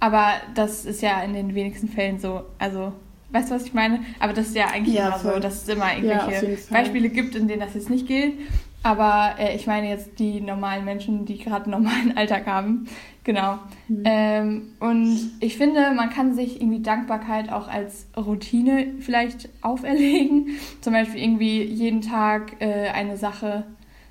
Aber 0.00 0.32
das 0.54 0.84
ist 0.84 1.02
ja 1.02 1.22
in 1.22 1.34
den 1.34 1.54
wenigsten 1.54 1.88
Fällen 1.88 2.18
so. 2.18 2.42
Also 2.58 2.92
Weißt 3.32 3.50
du, 3.50 3.54
was 3.54 3.64
ich 3.64 3.74
meine? 3.74 4.00
Aber 4.18 4.32
das 4.32 4.48
ist 4.48 4.56
ja 4.56 4.66
eigentlich 4.66 4.96
ja, 4.96 5.08
immer 5.08 5.18
voll. 5.18 5.34
so, 5.34 5.40
dass 5.40 5.62
es 5.62 5.68
immer 5.68 5.94
irgendwelche 5.94 6.50
ja, 6.50 6.58
Beispiele 6.70 7.08
gibt, 7.08 7.36
in 7.36 7.46
denen 7.46 7.60
das 7.60 7.74
jetzt 7.74 7.90
nicht 7.90 8.06
gilt. 8.06 8.34
Aber 8.82 9.34
äh, 9.38 9.54
ich 9.54 9.66
meine 9.66 9.88
jetzt 9.88 10.18
die 10.18 10.40
normalen 10.40 10.84
Menschen, 10.84 11.26
die 11.26 11.38
gerade 11.38 11.64
einen 11.66 11.82
normalen 11.82 12.16
Alltag 12.16 12.46
haben. 12.46 12.88
Genau. 13.22 13.58
Mhm. 13.88 14.02
Ähm, 14.04 14.62
und 14.80 15.32
ich 15.40 15.56
finde, 15.56 15.92
man 15.92 16.10
kann 16.10 16.34
sich 16.34 16.60
irgendwie 16.60 16.80
Dankbarkeit 16.80 17.52
auch 17.52 17.68
als 17.68 18.06
Routine 18.16 18.94
vielleicht 18.98 19.48
auferlegen. 19.60 20.56
Zum 20.80 20.92
Beispiel 20.92 21.22
irgendwie 21.22 21.62
jeden 21.62 22.00
Tag 22.00 22.60
äh, 22.60 22.88
eine 22.88 23.16
Sache, 23.16 23.64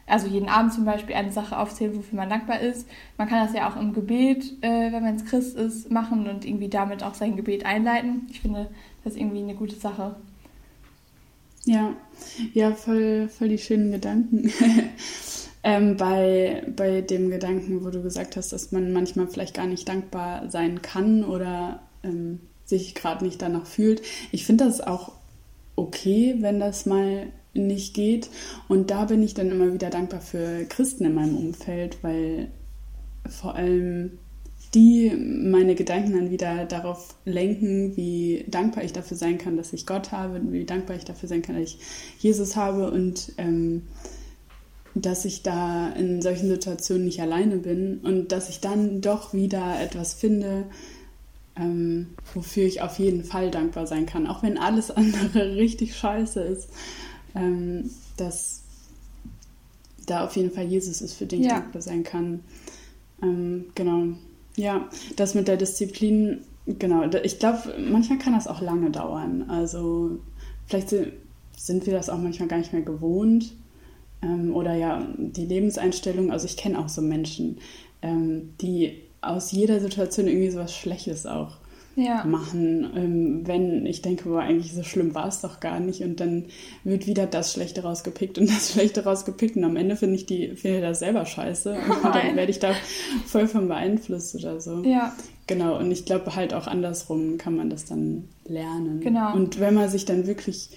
also 0.09 0.27
jeden 0.27 0.49
Abend 0.49 0.73
zum 0.73 0.85
Beispiel 0.85 1.15
eine 1.15 1.31
Sache 1.31 1.57
aufzählen, 1.57 1.95
wofür 1.95 2.17
man 2.17 2.29
dankbar 2.29 2.59
ist. 2.59 2.87
Man 3.17 3.27
kann 3.27 3.45
das 3.45 3.55
ja 3.55 3.69
auch 3.69 3.79
im 3.79 3.93
Gebet, 3.93 4.57
äh, 4.61 4.91
wenn 4.91 5.03
man 5.03 5.15
es 5.15 5.25
Christ 5.25 5.55
ist, 5.55 5.91
machen 5.91 6.27
und 6.27 6.45
irgendwie 6.45 6.69
damit 6.69 7.03
auch 7.03 7.13
sein 7.13 7.35
Gebet 7.35 7.65
einleiten. 7.65 8.27
Ich 8.31 8.41
finde, 8.41 8.69
das 9.03 9.13
ist 9.13 9.19
irgendwie 9.19 9.43
eine 9.43 9.55
gute 9.55 9.75
Sache. 9.75 10.15
Ja, 11.65 11.93
ja, 12.53 12.73
voll, 12.73 13.29
voll 13.29 13.49
die 13.49 13.57
schönen 13.57 13.91
Gedanken. 13.91 14.51
ähm, 15.63 15.97
bei, 15.97 16.63
bei 16.75 17.01
dem 17.01 17.29
Gedanken, 17.29 17.83
wo 17.83 17.89
du 17.89 18.01
gesagt 18.01 18.37
hast, 18.37 18.53
dass 18.53 18.71
man 18.71 18.93
manchmal 18.93 19.27
vielleicht 19.27 19.55
gar 19.55 19.67
nicht 19.67 19.87
dankbar 19.87 20.49
sein 20.49 20.81
kann 20.81 21.23
oder 21.23 21.81
ähm, 22.03 22.39
sich 22.65 22.95
gerade 22.95 23.25
nicht 23.25 23.41
danach 23.41 23.65
fühlt. 23.65 24.01
Ich 24.31 24.45
finde 24.45 24.65
das 24.65 24.81
auch 24.81 25.11
okay, 25.75 26.35
wenn 26.39 26.59
das 26.59 26.85
mal 26.85 27.27
nicht 27.67 27.93
geht. 27.93 28.29
Und 28.67 28.91
da 28.91 29.05
bin 29.05 29.23
ich 29.23 29.33
dann 29.33 29.51
immer 29.51 29.73
wieder 29.73 29.89
dankbar 29.89 30.21
für 30.21 30.65
Christen 30.65 31.05
in 31.05 31.13
meinem 31.13 31.37
Umfeld, 31.37 31.97
weil 32.03 32.49
vor 33.27 33.55
allem 33.55 34.19
die 34.73 35.09
meine 35.09 35.73
Gedanken 35.73 36.13
dann 36.13 36.29
wieder 36.29 36.65
darauf 36.65 37.15
lenken, 37.25 37.95
wie 37.97 38.45
dankbar 38.47 38.83
ich 38.83 38.93
dafür 38.93 39.17
sein 39.17 39.37
kann, 39.37 39.57
dass 39.57 39.73
ich 39.73 39.87
Gott 39.87 40.11
habe, 40.11 40.39
wie 40.51 40.65
dankbar 40.65 40.95
ich 40.95 41.05
dafür 41.05 41.27
sein 41.27 41.41
kann, 41.41 41.55
dass 41.55 41.71
ich 41.71 41.79
Jesus 42.19 42.55
habe 42.55 42.91
und 42.91 43.33
ähm, 43.37 43.83
dass 44.93 45.25
ich 45.25 45.43
da 45.43 45.89
in 45.89 46.21
solchen 46.21 46.49
Situationen 46.49 47.05
nicht 47.05 47.21
alleine 47.21 47.57
bin 47.57 47.99
und 47.99 48.31
dass 48.31 48.49
ich 48.49 48.59
dann 48.59 49.01
doch 49.01 49.33
wieder 49.33 49.81
etwas 49.81 50.13
finde, 50.13 50.65
ähm, 51.55 52.07
wofür 52.33 52.65
ich 52.65 52.81
auf 52.81 52.99
jeden 52.99 53.23
Fall 53.23 53.51
dankbar 53.51 53.87
sein 53.87 54.05
kann, 54.05 54.27
auch 54.27 54.43
wenn 54.43 54.57
alles 54.57 54.91
andere 54.95 55.55
richtig 55.55 55.95
scheiße 55.95 56.41
ist, 56.41 56.69
ähm, 57.35 57.89
dass 58.17 58.61
da 60.05 60.25
auf 60.25 60.35
jeden 60.35 60.51
Fall 60.51 60.65
Jesus 60.65 61.01
ist, 61.01 61.13
für 61.13 61.25
den 61.25 61.41
ich 61.41 61.47
ja. 61.47 61.59
dankbar 61.59 61.81
sein 61.81 62.03
kann. 62.03 62.41
Ähm, 63.21 63.65
genau. 63.75 64.07
Ja, 64.55 64.89
das 65.15 65.35
mit 65.35 65.47
der 65.47 65.57
Disziplin, 65.57 66.41
genau. 66.65 67.03
Ich 67.23 67.39
glaube, 67.39 67.75
manchmal 67.79 68.17
kann 68.17 68.33
das 68.33 68.47
auch 68.47 68.61
lange 68.61 68.91
dauern. 68.91 69.49
Also 69.49 70.19
vielleicht 70.67 70.89
sind 71.55 71.85
wir 71.85 71.93
das 71.93 72.09
auch 72.09 72.17
manchmal 72.17 72.47
gar 72.47 72.57
nicht 72.57 72.73
mehr 72.73 72.81
gewohnt. 72.81 73.53
Ähm, 74.21 74.53
oder 74.53 74.75
ja, 74.75 75.05
die 75.17 75.45
Lebenseinstellung. 75.45 76.31
Also 76.31 76.45
ich 76.45 76.57
kenne 76.57 76.79
auch 76.79 76.89
so 76.89 77.01
Menschen, 77.01 77.59
ähm, 78.01 78.53
die 78.61 78.97
aus 79.21 79.51
jeder 79.51 79.79
Situation 79.79 80.27
irgendwie 80.27 80.49
so 80.49 80.59
was 80.59 80.75
Schlechtes 80.75 81.25
auch 81.25 81.57
ja. 81.99 82.23
machen, 82.25 82.91
ähm, 82.95 83.47
wenn 83.47 83.85
ich 83.85 84.01
denke, 84.01 84.29
boah, 84.29 84.41
eigentlich 84.41 84.73
so 84.73 84.83
schlimm 84.83 85.13
war 85.15 85.27
es 85.27 85.41
doch 85.41 85.59
gar 85.59 85.79
nicht 85.79 86.01
und 86.01 86.19
dann 86.19 86.45
wird 86.83 87.07
wieder 87.07 87.25
das 87.25 87.53
Schlechte 87.53 87.83
rausgepickt 87.83 88.37
und 88.37 88.49
das 88.49 88.73
Schlechte 88.73 89.03
rausgepickt 89.03 89.55
und 89.55 89.63
am 89.63 89.75
Ende 89.75 89.95
finde 89.95 90.15
ich 90.15 90.25
die 90.25 90.55
finde 90.55 90.81
das 90.81 90.99
selber 90.99 91.25
scheiße 91.25 91.73
und 91.73 92.03
dann 92.13 92.35
werde 92.35 92.51
ich 92.51 92.59
da 92.59 92.73
voll 93.25 93.47
von 93.47 93.67
beeinflusst 93.67 94.35
oder 94.35 94.59
so. 94.61 94.83
Ja. 94.83 95.13
Genau, 95.47 95.79
und 95.79 95.91
ich 95.91 96.05
glaube 96.05 96.35
halt 96.35 96.53
auch 96.53 96.67
andersrum 96.67 97.37
kann 97.37 97.55
man 97.55 97.69
das 97.69 97.85
dann 97.85 98.25
lernen. 98.45 98.99
Genau. 98.99 99.33
Und 99.33 99.59
wenn 99.59 99.73
man 99.73 99.89
sich 99.89 100.05
dann 100.05 100.27
wirklich 100.27 100.69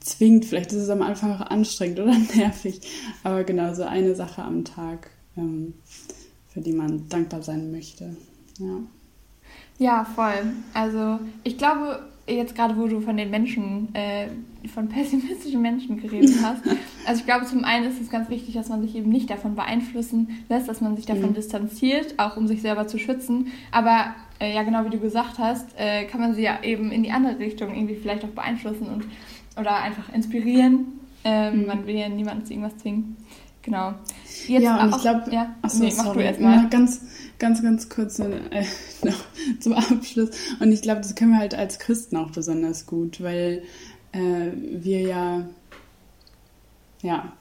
zwingt, 0.00 0.44
vielleicht 0.44 0.72
ist 0.72 0.82
es 0.82 0.88
am 0.90 1.02
Anfang 1.02 1.32
auch 1.32 1.40
anstrengend 1.40 2.00
oder 2.00 2.16
nervig, 2.34 2.80
aber 3.22 3.44
genau 3.44 3.74
so 3.74 3.82
eine 3.82 4.14
Sache 4.14 4.42
am 4.42 4.64
Tag, 4.64 5.10
ähm, 5.36 5.74
für 6.48 6.60
die 6.60 6.72
man 6.72 7.08
dankbar 7.08 7.42
sein 7.42 7.70
möchte. 7.70 8.16
Ja. 8.58 8.78
Ja, 9.78 10.04
voll. 10.04 10.52
Also 10.72 11.18
ich 11.42 11.58
glaube, 11.58 12.00
jetzt 12.26 12.54
gerade, 12.54 12.76
wo 12.76 12.86
du 12.86 13.00
von 13.00 13.16
den 13.16 13.30
Menschen, 13.30 13.94
äh, 13.94 14.28
von 14.68 14.88
pessimistischen 14.90 15.60
Menschen 15.62 16.00
geredet 16.00 16.34
hast. 16.42 16.62
Also 17.06 17.20
ich 17.20 17.26
glaube, 17.26 17.44
zum 17.44 17.64
einen 17.64 17.84
ist 17.84 18.00
es 18.00 18.08
ganz 18.08 18.30
wichtig, 18.30 18.54
dass 18.54 18.70
man 18.70 18.80
sich 18.80 18.94
eben 18.96 19.10
nicht 19.10 19.28
davon 19.28 19.54
beeinflussen 19.56 20.42
lässt, 20.48 20.70
dass 20.70 20.80
man 20.80 20.96
sich 20.96 21.04
davon 21.04 21.30
mhm. 21.30 21.34
distanziert, 21.34 22.14
auch 22.16 22.38
um 22.38 22.48
sich 22.48 22.62
selber 22.62 22.86
zu 22.86 22.98
schützen. 22.98 23.52
Aber 23.72 24.14
äh, 24.40 24.54
ja, 24.54 24.62
genau 24.62 24.86
wie 24.86 24.88
du 24.88 24.98
gesagt 24.98 25.38
hast, 25.38 25.66
äh, 25.76 26.06
kann 26.06 26.22
man 26.22 26.34
sie 26.34 26.40
ja 26.40 26.62
eben 26.62 26.90
in 26.90 27.02
die 27.02 27.10
andere 27.10 27.38
Richtung 27.38 27.74
irgendwie 27.74 27.96
vielleicht 27.96 28.24
auch 28.24 28.30
beeinflussen 28.30 28.86
und 28.86 29.04
oder 29.60 29.82
einfach 29.82 30.14
inspirieren. 30.14 30.98
Ähm, 31.24 31.60
mhm. 31.60 31.66
Man 31.66 31.86
will 31.86 31.96
ja 31.96 32.08
niemanden 32.08 32.46
zu 32.46 32.54
irgendwas 32.54 32.78
zwingen. 32.78 33.18
Genau. 33.60 33.94
Jetzt 34.46 34.62
ja, 34.62 34.82
und 34.82 34.90
ich 34.90 35.00
glaube, 35.02 35.30
ja, 35.30 35.54
nee, 35.78 35.92
mach 35.96 36.04
sorry, 36.04 36.18
du 36.18 36.24
erstmal. 36.24 36.68
Ganz, 36.68 37.00
ganz, 37.44 37.62
ganz 37.62 37.90
kurz 37.90 38.18
äh, 38.20 38.30
noch 39.02 39.24
zum 39.60 39.74
Abschluss. 39.74 40.30
Und 40.60 40.72
ich 40.72 40.80
glaube, 40.80 41.02
das 41.02 41.14
können 41.14 41.32
wir 41.32 41.38
halt 41.38 41.54
als 41.54 41.78
Christen 41.78 42.16
auch 42.16 42.30
besonders 42.30 42.86
gut, 42.86 43.22
weil 43.22 43.62
äh, 44.12 44.48
wir 44.54 45.00
ja, 45.00 45.44
ja, 47.02 47.32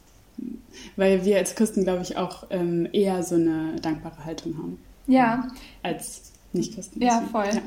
weil 0.97 1.23
wir 1.23 1.37
als 1.37 1.55
Christen, 1.55 1.85
glaube 1.85 2.01
ich, 2.01 2.17
auch 2.17 2.47
ähm, 2.49 2.85
eher 2.91 3.23
so 3.23 3.35
eine 3.35 3.77
dankbare 3.81 4.25
Haltung 4.25 4.57
haben. 4.57 4.77
Ja. 5.07 5.47
Als 5.83 6.33
Nicht-Christen. 6.51 7.01
Ja, 7.01 7.21
voll. 7.31 7.45
Ja, 7.45 7.61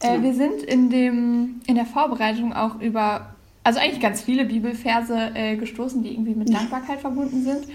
genau. 0.00 0.14
äh, 0.14 0.22
wir 0.22 0.34
sind 0.34 0.62
in, 0.62 0.88
dem, 0.88 1.60
in 1.66 1.74
der 1.74 1.84
Vorbereitung 1.84 2.54
auch 2.54 2.80
über, 2.80 3.34
also 3.64 3.80
eigentlich 3.80 4.00
ganz 4.00 4.22
viele 4.22 4.46
Bibelverse 4.46 5.32
äh, 5.34 5.56
gestoßen, 5.56 6.02
die 6.02 6.14
irgendwie 6.14 6.34
mit 6.34 6.54
Dankbarkeit 6.54 7.00
verbunden 7.00 7.44
sind. 7.44 7.66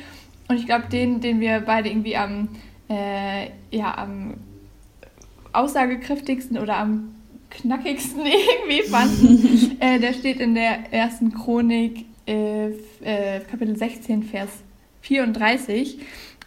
Und 0.48 0.56
ich 0.56 0.66
glaube, 0.66 0.88
den, 0.92 1.22
den 1.22 1.40
wir 1.40 1.60
beide 1.60 1.90
irgendwie 1.90 2.18
am, 2.18 2.48
äh, 2.89 3.50
ja, 3.72 3.98
am 3.98 4.36
aussagekräftigsten 5.53 6.58
oder 6.58 6.77
am 6.77 7.15
knackigsten 7.50 8.22
irgendwie 8.25 8.89
fanden, 8.89 9.77
äh, 9.79 10.00
der 10.00 10.13
steht 10.13 10.39
in 10.39 10.56
der 10.56 10.91
ersten 10.94 11.34
Chronik, 11.34 12.06
äh, 12.27 12.67
äh 13.01 13.39
Kapitel 13.50 13.75
16, 13.75 14.24
Vers 14.24 14.50
34. 15.01 16.00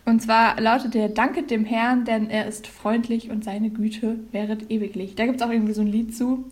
Und 0.07 0.21
zwar 0.23 0.61
lautet 0.61 0.95
der, 0.95 1.09
danket 1.09 1.51
dem 1.51 1.65
Herrn, 1.65 2.05
denn 2.05 2.31
er 2.31 2.47
ist 2.47 2.67
freundlich 2.67 3.31
und 3.31 3.45
seine 3.45 3.71
Güte 3.71 4.19
wäret 4.33 4.71
ewiglich. 4.71 5.15
Da 5.15 5.27
gibt 5.27 5.41
es 5.41 5.47
auch 5.47 5.51
irgendwie 5.51 5.75
so 5.75 5.83
ein 5.83 5.87
Lied 5.87 6.17
zu. 6.17 6.45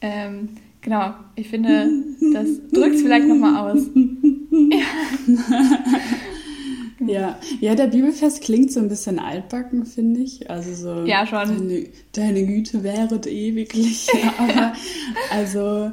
Ähm, 0.00 0.50
genau, 0.80 1.14
ich 1.34 1.48
finde, 1.48 1.88
das 2.32 2.48
drückt 2.72 2.96
es 2.96 3.02
vielleicht 3.02 3.26
nochmal 3.26 3.72
aus. 3.72 3.82
ja. 4.70 4.78
Ja, 7.06 7.38
ja, 7.60 7.74
der 7.74 7.86
Bibelfest 7.86 8.42
klingt 8.42 8.72
so 8.72 8.80
ein 8.80 8.88
bisschen 8.88 9.18
altbacken, 9.18 9.86
finde 9.86 10.20
ich. 10.20 10.50
Also 10.50 10.74
so. 10.74 11.04
Ja, 11.04 11.26
schon. 11.26 11.48
Deine, 11.48 11.86
deine 12.12 12.46
Güte 12.46 12.82
wäret 12.82 13.26
ewiglich. 13.26 14.08
aber 14.38 14.72
also, 15.30 15.92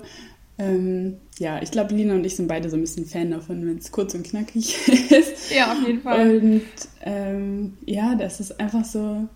ähm, 0.58 1.18
ja, 1.38 1.62
ich 1.62 1.72
glaube, 1.72 1.94
Lina 1.94 2.16
und 2.16 2.26
ich 2.26 2.36
sind 2.36 2.48
beide 2.48 2.70
so 2.70 2.78
ein 2.78 2.82
bisschen 2.82 3.06
Fan 3.06 3.32
davon, 3.32 3.66
wenn 3.68 3.78
es 3.78 3.92
kurz 3.92 4.14
und 4.16 4.24
knackig 4.24 4.88
ist. 5.12 5.54
Ja, 5.54 5.74
auf 5.74 5.86
jeden 5.86 6.02
Fall. 6.02 6.38
Und 6.38 6.62
ähm, 7.02 7.78
ja, 7.86 8.16
das 8.16 8.40
ist 8.40 8.60
einfach 8.60 8.86
so. 8.86 9.28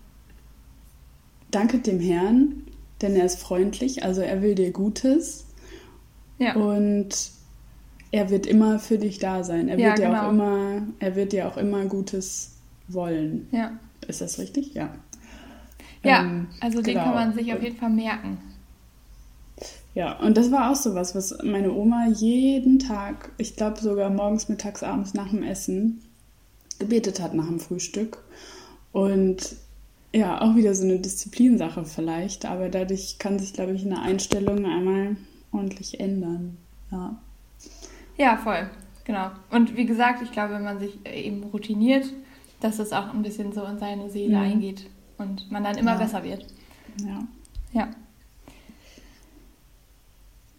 Danke 1.50 1.78
dem 1.78 1.98
Herrn, 1.98 2.62
denn 3.02 3.16
er 3.16 3.24
ist 3.24 3.40
freundlich, 3.40 4.04
also 4.04 4.20
er 4.20 4.40
will 4.40 4.54
dir 4.54 4.70
Gutes. 4.70 5.46
Ja. 6.38 6.54
Und 6.54 7.08
er 8.12 8.30
wird 8.30 8.46
immer 8.46 8.78
für 8.78 8.98
dich 8.98 9.18
da 9.18 9.44
sein. 9.44 9.68
Er 9.68 9.78
wird 9.78 9.98
ja, 9.98 10.10
dir 10.10 10.10
auch 10.10 10.30
genau. 10.30 10.30
immer, 10.30 10.82
er 10.98 11.16
wird 11.16 11.32
dir 11.32 11.48
auch 11.48 11.56
immer 11.56 11.84
Gutes 11.86 12.56
wollen. 12.88 13.48
Ja. 13.52 13.72
Ist 14.06 14.20
das 14.20 14.38
richtig? 14.38 14.74
Ja. 14.74 14.90
Ja, 16.02 16.22
ähm, 16.22 16.48
also 16.60 16.80
den 16.80 16.94
genau. 16.94 17.04
kann 17.04 17.14
man 17.14 17.34
sich 17.34 17.52
auf 17.52 17.62
jeden 17.62 17.76
Fall 17.76 17.90
merken. 17.90 18.38
Ja, 19.94 20.18
und 20.20 20.36
das 20.36 20.50
war 20.50 20.70
auch 20.70 20.76
so 20.76 20.94
was, 20.94 21.14
was 21.14 21.36
meine 21.42 21.72
Oma 21.72 22.06
jeden 22.08 22.78
Tag, 22.78 23.32
ich 23.38 23.56
glaube 23.56 23.80
sogar 23.80 24.08
morgens, 24.08 24.48
mittags, 24.48 24.82
abends 24.82 25.14
nach 25.14 25.30
dem 25.30 25.42
Essen, 25.42 26.00
gebetet 26.78 27.20
hat 27.20 27.34
nach 27.34 27.48
dem 27.48 27.60
Frühstück. 27.60 28.22
Und 28.92 29.56
ja, 30.12 30.40
auch 30.40 30.56
wieder 30.56 30.74
so 30.74 30.84
eine 30.84 30.98
Disziplinsache 30.98 31.84
vielleicht, 31.84 32.46
aber 32.46 32.68
dadurch 32.68 33.18
kann 33.18 33.38
sich, 33.38 33.52
glaube 33.52 33.72
ich, 33.72 33.84
eine 33.84 34.00
Einstellung 34.00 34.64
einmal 34.64 35.16
ordentlich 35.52 36.00
ändern. 36.00 36.56
Ja. 36.90 37.20
Ja, 38.20 38.36
voll. 38.36 38.68
Genau. 39.04 39.30
Und 39.50 39.78
wie 39.78 39.86
gesagt, 39.86 40.20
ich 40.20 40.30
glaube, 40.30 40.52
wenn 40.52 40.62
man 40.62 40.78
sich 40.78 40.98
äh, 41.04 41.22
eben 41.22 41.42
routiniert, 41.42 42.04
dass 42.60 42.78
es 42.78 42.92
auch 42.92 43.14
ein 43.14 43.22
bisschen 43.22 43.54
so 43.54 43.64
in 43.64 43.78
seine 43.78 44.10
Seele 44.10 44.36
mhm. 44.36 44.42
eingeht 44.42 44.90
und 45.16 45.50
man 45.50 45.64
dann 45.64 45.78
immer 45.78 45.92
ja. 45.92 45.98
besser 45.98 46.22
wird. 46.22 46.44
Ja. 47.02 47.26
Ja. 47.72 47.88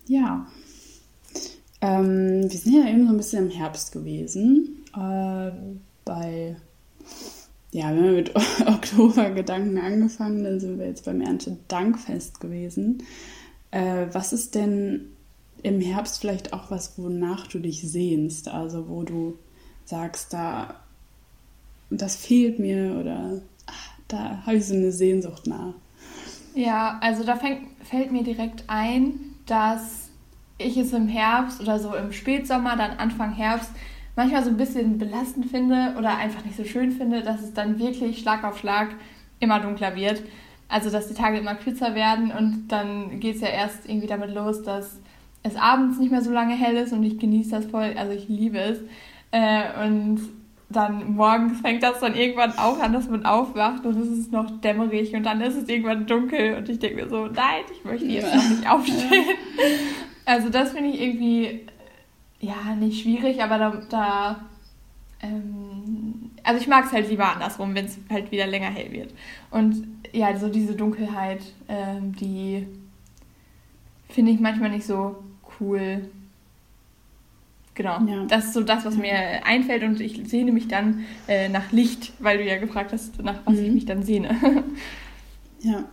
Ja. 0.08 0.48
Ähm, 1.82 2.50
wir 2.50 2.58
sind 2.58 2.74
ja 2.74 2.89
eben 2.89 3.06
so 3.06 3.13
ein 3.13 3.18
bisschen 3.18 3.46
im 3.46 3.56
Herbst 3.56 3.91
gewesen. 3.91 4.84
Äh, 4.96 5.51
bei, 6.03 6.56
ja, 7.70 7.94
wir 7.94 8.01
haben 8.01 8.15
mit 8.15 8.36
Oktobergedanken 8.65 9.77
angefangen, 9.77 10.44
dann 10.44 10.60
sind 10.60 10.80
wir 10.80 10.88
jetzt 10.88 11.06
beim 11.06 11.22
Erntedankfest 11.22 12.39
gewesen. 12.39 13.03
Äh, 13.70 14.08
was 14.12 14.34
ist 14.34 14.56
denn 14.56 15.12
im 15.63 15.82
Herbst 15.82 16.20
vielleicht 16.20 16.53
auch 16.53 16.72
was, 16.72 16.98
wonach 16.98 17.48
du 17.48 17.60
dich 17.60 17.82
sehnst, 17.82 18.48
also 18.48 18.89
wo 18.89 19.03
du 19.03 19.38
sagst, 19.86 20.34
da 20.34 20.75
das 21.91 22.15
fehlt 22.15 22.58
mir 22.58 22.98
oder 23.00 23.41
ach, 23.68 23.89
da 24.08 24.41
habe 24.46 24.56
ich 24.56 24.65
so 24.65 24.74
eine 24.74 24.91
Sehnsucht 24.91 25.46
nach. 25.46 25.74
Ja, 26.56 26.98
also 27.01 27.24
da 27.24 27.36
fängt, 27.36 27.68
fällt 27.84 28.12
mir 28.12 28.24
direkt 28.24 28.63
ein, 28.68 29.20
dass 29.46 30.10
ich 30.58 30.77
es 30.77 30.94
im 30.94 31.08
Herbst 31.08 31.62
oder 31.62 31.80
so 31.80 31.94
im 31.96 32.12
Spätsommer, 32.12 32.75
dann 32.75 32.98
Anfang 32.98 33.34
Herbst, 33.34 33.72
manchmal 34.15 34.44
so 34.44 34.50
ein 34.50 34.58
bisschen 34.58 34.98
belastend 34.98 35.48
finde 35.48 35.96
oder 35.98 36.18
einfach 36.18 36.44
nicht 36.46 36.58
so 36.58 36.63
schön 36.63 36.91
finde, 36.91 37.24
dass 37.24 37.41
es 37.41 37.53
dann 37.53 37.80
wirklich 37.80 38.20
Schlag 38.20 38.44
auf 38.44 38.58
Schlag 38.58 38.89
immer 39.39 39.60
dunkler 39.60 39.96
wird. 39.96 40.22
Also 40.68 40.89
dass 40.89 41.08
die 41.08 41.13
Tage 41.13 41.39
immer 41.39 41.56
kürzer 41.56 41.96
werden 41.96 42.32
und 42.32 42.70
dann 42.70 43.20
geht 43.20 43.36
es 43.36 43.41
ja 43.41 43.50
erst 43.50 43.88
irgendwie 43.89 44.08
damit 44.08 44.34
los, 44.34 44.63
dass 44.63 45.01
es 45.43 45.55
abends 45.55 45.98
nicht 45.98 46.12
mehr 46.12 46.21
so 46.21 46.31
lange 46.31 46.55
hell 46.55 46.75
ist 46.75 46.93
und 46.93 47.03
ich 47.03 47.19
genieße 47.19 47.51
das 47.51 47.65
voll, 47.65 47.93
also 47.98 48.13
ich 48.13 48.27
liebe 48.27 48.60
es. 48.60 48.79
Äh, 49.31 49.86
und 49.86 50.21
dann 50.69 51.15
morgens 51.15 51.60
fängt 51.62 51.83
das 51.83 52.00
dann 52.00 52.15
irgendwann 52.15 52.57
auch 52.57 52.79
an, 52.79 52.93
dass 52.93 53.10
man 53.10 53.25
aufwacht 53.25 53.86
und 53.86 54.00
es 54.00 54.07
ist 54.07 54.31
noch 54.31 54.62
dämmerig 54.62 55.13
und 55.13 55.24
dann 55.24 55.41
ist 55.41 55.55
es 55.55 55.67
irgendwann 55.67 56.05
dunkel 56.05 56.55
und 56.55 56.69
ich 56.69 56.79
denke 56.79 57.03
mir 57.03 57.10
so, 57.10 57.27
nein, 57.27 57.63
ich 57.71 57.83
möchte 57.83 58.05
jetzt 58.05 58.33
noch 58.33 58.50
nicht 58.50 58.69
aufstehen. 58.69 59.25
Also 60.25 60.50
das 60.50 60.71
finde 60.71 60.91
ich 60.91 61.01
irgendwie, 61.01 61.62
ja, 62.39 62.75
nicht 62.79 63.01
schwierig, 63.01 63.41
aber 63.43 63.57
da, 63.57 63.81
da 63.89 64.45
ähm, 65.21 66.31
also 66.43 66.62
ich 66.62 66.67
mag 66.67 66.86
es 66.86 66.91
halt 66.91 67.10
lieber 67.10 67.33
andersrum, 67.33 67.75
wenn 67.75 67.86
es 67.86 67.98
halt 68.10 68.31
wieder 68.31 68.48
länger 68.48 68.69
hell 68.69 68.91
wird. 68.91 69.13
Und 69.50 69.88
ja, 70.13 70.38
so 70.38 70.50
diese 70.50 70.75
Dunkelheit, 70.75 71.41
ähm, 71.67 72.15
die 72.15 72.67
finde 74.10 74.31
ich 74.31 74.39
manchmal 74.39 74.69
nicht 74.69 74.86
so 74.86 75.24
cool. 75.62 76.10
Genau, 77.74 78.01
ja. 78.06 78.25
das 78.25 78.48
ist 78.48 78.53
so 78.53 78.62
das, 78.62 78.84
was 78.84 78.96
mir 78.98 79.46
einfällt 79.46 79.84
und 79.84 80.01
ich 80.01 80.22
sehne 80.30 80.51
mich 80.51 80.68
dann 80.68 81.06
äh, 81.27 81.48
nach 81.48 81.72
Licht, 81.72 82.12
weil 82.20 82.38
du 82.38 82.44
ja 82.44 82.58
gefragt 82.58 82.91
hast, 82.91 83.22
nach 83.24 83.39
was 83.46 83.56
mhm. 83.56 83.65
ich 83.65 83.72
mich 83.72 83.86
dann 83.86 84.03
sehne. 84.03 84.38
ja. 85.62 85.86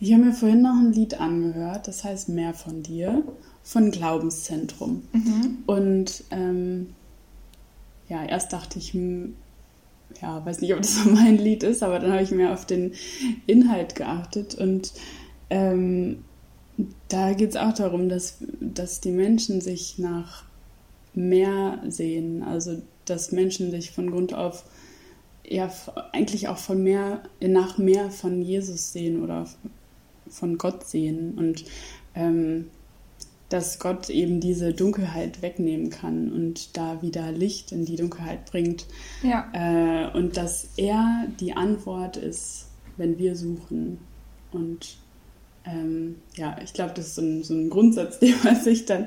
Ich 0.00 0.12
habe 0.12 0.24
mir 0.24 0.32
vorhin 0.32 0.62
noch 0.62 0.76
ein 0.76 0.92
Lied 0.92 1.20
angehört, 1.20 1.86
das 1.86 2.02
heißt 2.02 2.28
Mehr 2.28 2.54
von 2.54 2.82
dir, 2.82 3.22
von 3.62 3.90
Glaubenszentrum. 3.90 5.02
Mhm. 5.12 5.58
Und 5.66 6.24
ähm, 6.30 6.94
ja, 8.08 8.24
erst 8.24 8.52
dachte 8.52 8.78
ich, 8.78 8.94
hm, 8.94 9.36
ja, 10.20 10.44
weiß 10.44 10.60
nicht, 10.60 10.74
ob 10.74 10.82
das 10.82 10.96
so 11.04 11.10
mein 11.10 11.38
Lied 11.38 11.62
ist, 11.62 11.82
aber 11.82 11.98
dann 11.98 12.12
habe 12.12 12.22
ich 12.22 12.30
mehr 12.30 12.52
auf 12.52 12.66
den 12.66 12.92
Inhalt 13.46 13.94
geachtet 13.94 14.54
und 14.54 14.92
ähm, 15.50 16.24
da 17.08 17.32
geht 17.32 17.50
es 17.50 17.56
auch 17.56 17.72
darum, 17.72 18.08
dass, 18.08 18.38
dass 18.60 19.00
die 19.00 19.12
Menschen 19.12 19.60
sich 19.60 19.98
nach 19.98 20.44
mehr 21.14 21.82
sehen, 21.88 22.42
also 22.42 22.82
dass 23.04 23.32
Menschen 23.32 23.70
sich 23.70 23.90
von 23.92 24.10
Grund 24.10 24.34
auf 24.34 24.64
ja 25.46 25.70
eigentlich 26.12 26.48
auch 26.48 26.56
von 26.56 26.82
mehr 26.82 27.22
nach 27.40 27.78
mehr 27.78 28.10
von 28.10 28.40
Jesus 28.40 28.92
sehen 28.92 29.22
oder 29.22 29.46
von 30.28 30.58
Gott 30.58 30.86
sehen. 30.86 31.34
Und 31.34 31.64
ähm, 32.14 32.70
dass 33.50 33.78
Gott 33.78 34.10
eben 34.10 34.40
diese 34.40 34.72
Dunkelheit 34.72 35.42
wegnehmen 35.42 35.90
kann 35.90 36.32
und 36.32 36.76
da 36.76 37.02
wieder 37.02 37.30
Licht 37.30 37.72
in 37.72 37.84
die 37.84 37.96
Dunkelheit 37.96 38.50
bringt. 38.50 38.86
Ja. 39.22 39.48
äh, 39.52 40.16
und 40.16 40.36
dass 40.36 40.70
er 40.76 41.26
die 41.40 41.54
Antwort 41.56 42.16
ist, 42.16 42.66
wenn 42.96 43.18
wir 43.18 43.36
suchen. 43.36 43.98
Und 44.50 44.96
ähm, 45.66 46.16
ja, 46.36 46.56
ich 46.62 46.74
glaube, 46.74 46.92
das 46.94 47.08
ist 47.08 47.14
so 47.14 47.22
ein, 47.22 47.42
so 47.42 47.54
ein, 47.54 47.70
Grundsatz, 47.70 48.18
den 48.20 48.34
man 48.44 48.56
sich 48.56 48.84
dann 48.84 49.06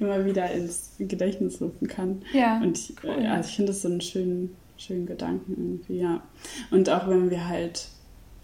immer 0.00 0.24
wieder 0.24 0.50
ins 0.50 0.92
Gedächtnis 0.98 1.60
rufen 1.60 1.88
kann. 1.88 2.22
Ja. 2.32 2.60
Und 2.60 2.78
ich, 2.78 2.94
cool. 3.02 3.22
äh, 3.22 3.26
also 3.26 3.48
ich 3.48 3.56
finde 3.56 3.72
das 3.72 3.82
so 3.82 3.88
einen 3.88 4.00
schönen, 4.00 4.56
schönen 4.76 5.06
Gedanken 5.06 5.52
irgendwie, 5.56 6.00
ja. 6.00 6.22
Und 6.70 6.90
auch 6.90 7.08
wenn 7.08 7.30
wir 7.30 7.48
halt, 7.48 7.88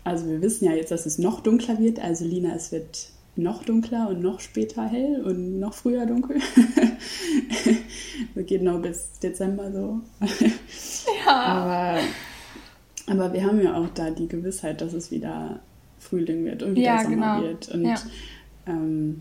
also 0.05 0.27
wir 0.29 0.41
wissen 0.41 0.65
ja 0.65 0.73
jetzt, 0.73 0.91
dass 0.91 1.07
es 1.07 1.19
noch 1.19 1.41
dunkler 1.41 1.79
wird, 1.79 2.01
also 2.01 2.25
Lina, 2.25 2.55
es 2.55 2.73
wird 2.73 3.11
noch 3.37 3.65
dunkler 3.65 4.09
und 4.09 4.21
noch 4.21 4.41
später 4.41 4.87
hell 4.87 5.23
und 5.23 5.59
noch 5.59 5.75
früher 5.75 6.07
dunkel. 6.07 6.41
das 8.35 8.47
geht 8.47 8.63
noch 8.63 8.81
bis 8.81 9.19
Dezember 9.23 9.71
so. 9.73 10.01
Ja. 11.27 11.37
Aber, 11.37 11.99
aber 13.07 13.33
wir 13.33 13.45
haben 13.45 13.61
ja 13.63 13.75
auch 13.77 13.89
da 13.95 14.11
die 14.11 14.29
Gewissheit, 14.29 14.81
dass 14.81 14.93
es 14.93 15.11
wieder 15.11 15.61
Frühling 16.01 16.45
wird 16.45 16.63
und 16.63 16.75
wieder 16.75 16.95
ja, 16.95 17.03
Sommer 17.03 17.15
genau. 17.37 17.43
wird. 17.43 17.69
Und 17.69 17.85
ja. 17.85 17.95
Ähm, 18.67 19.21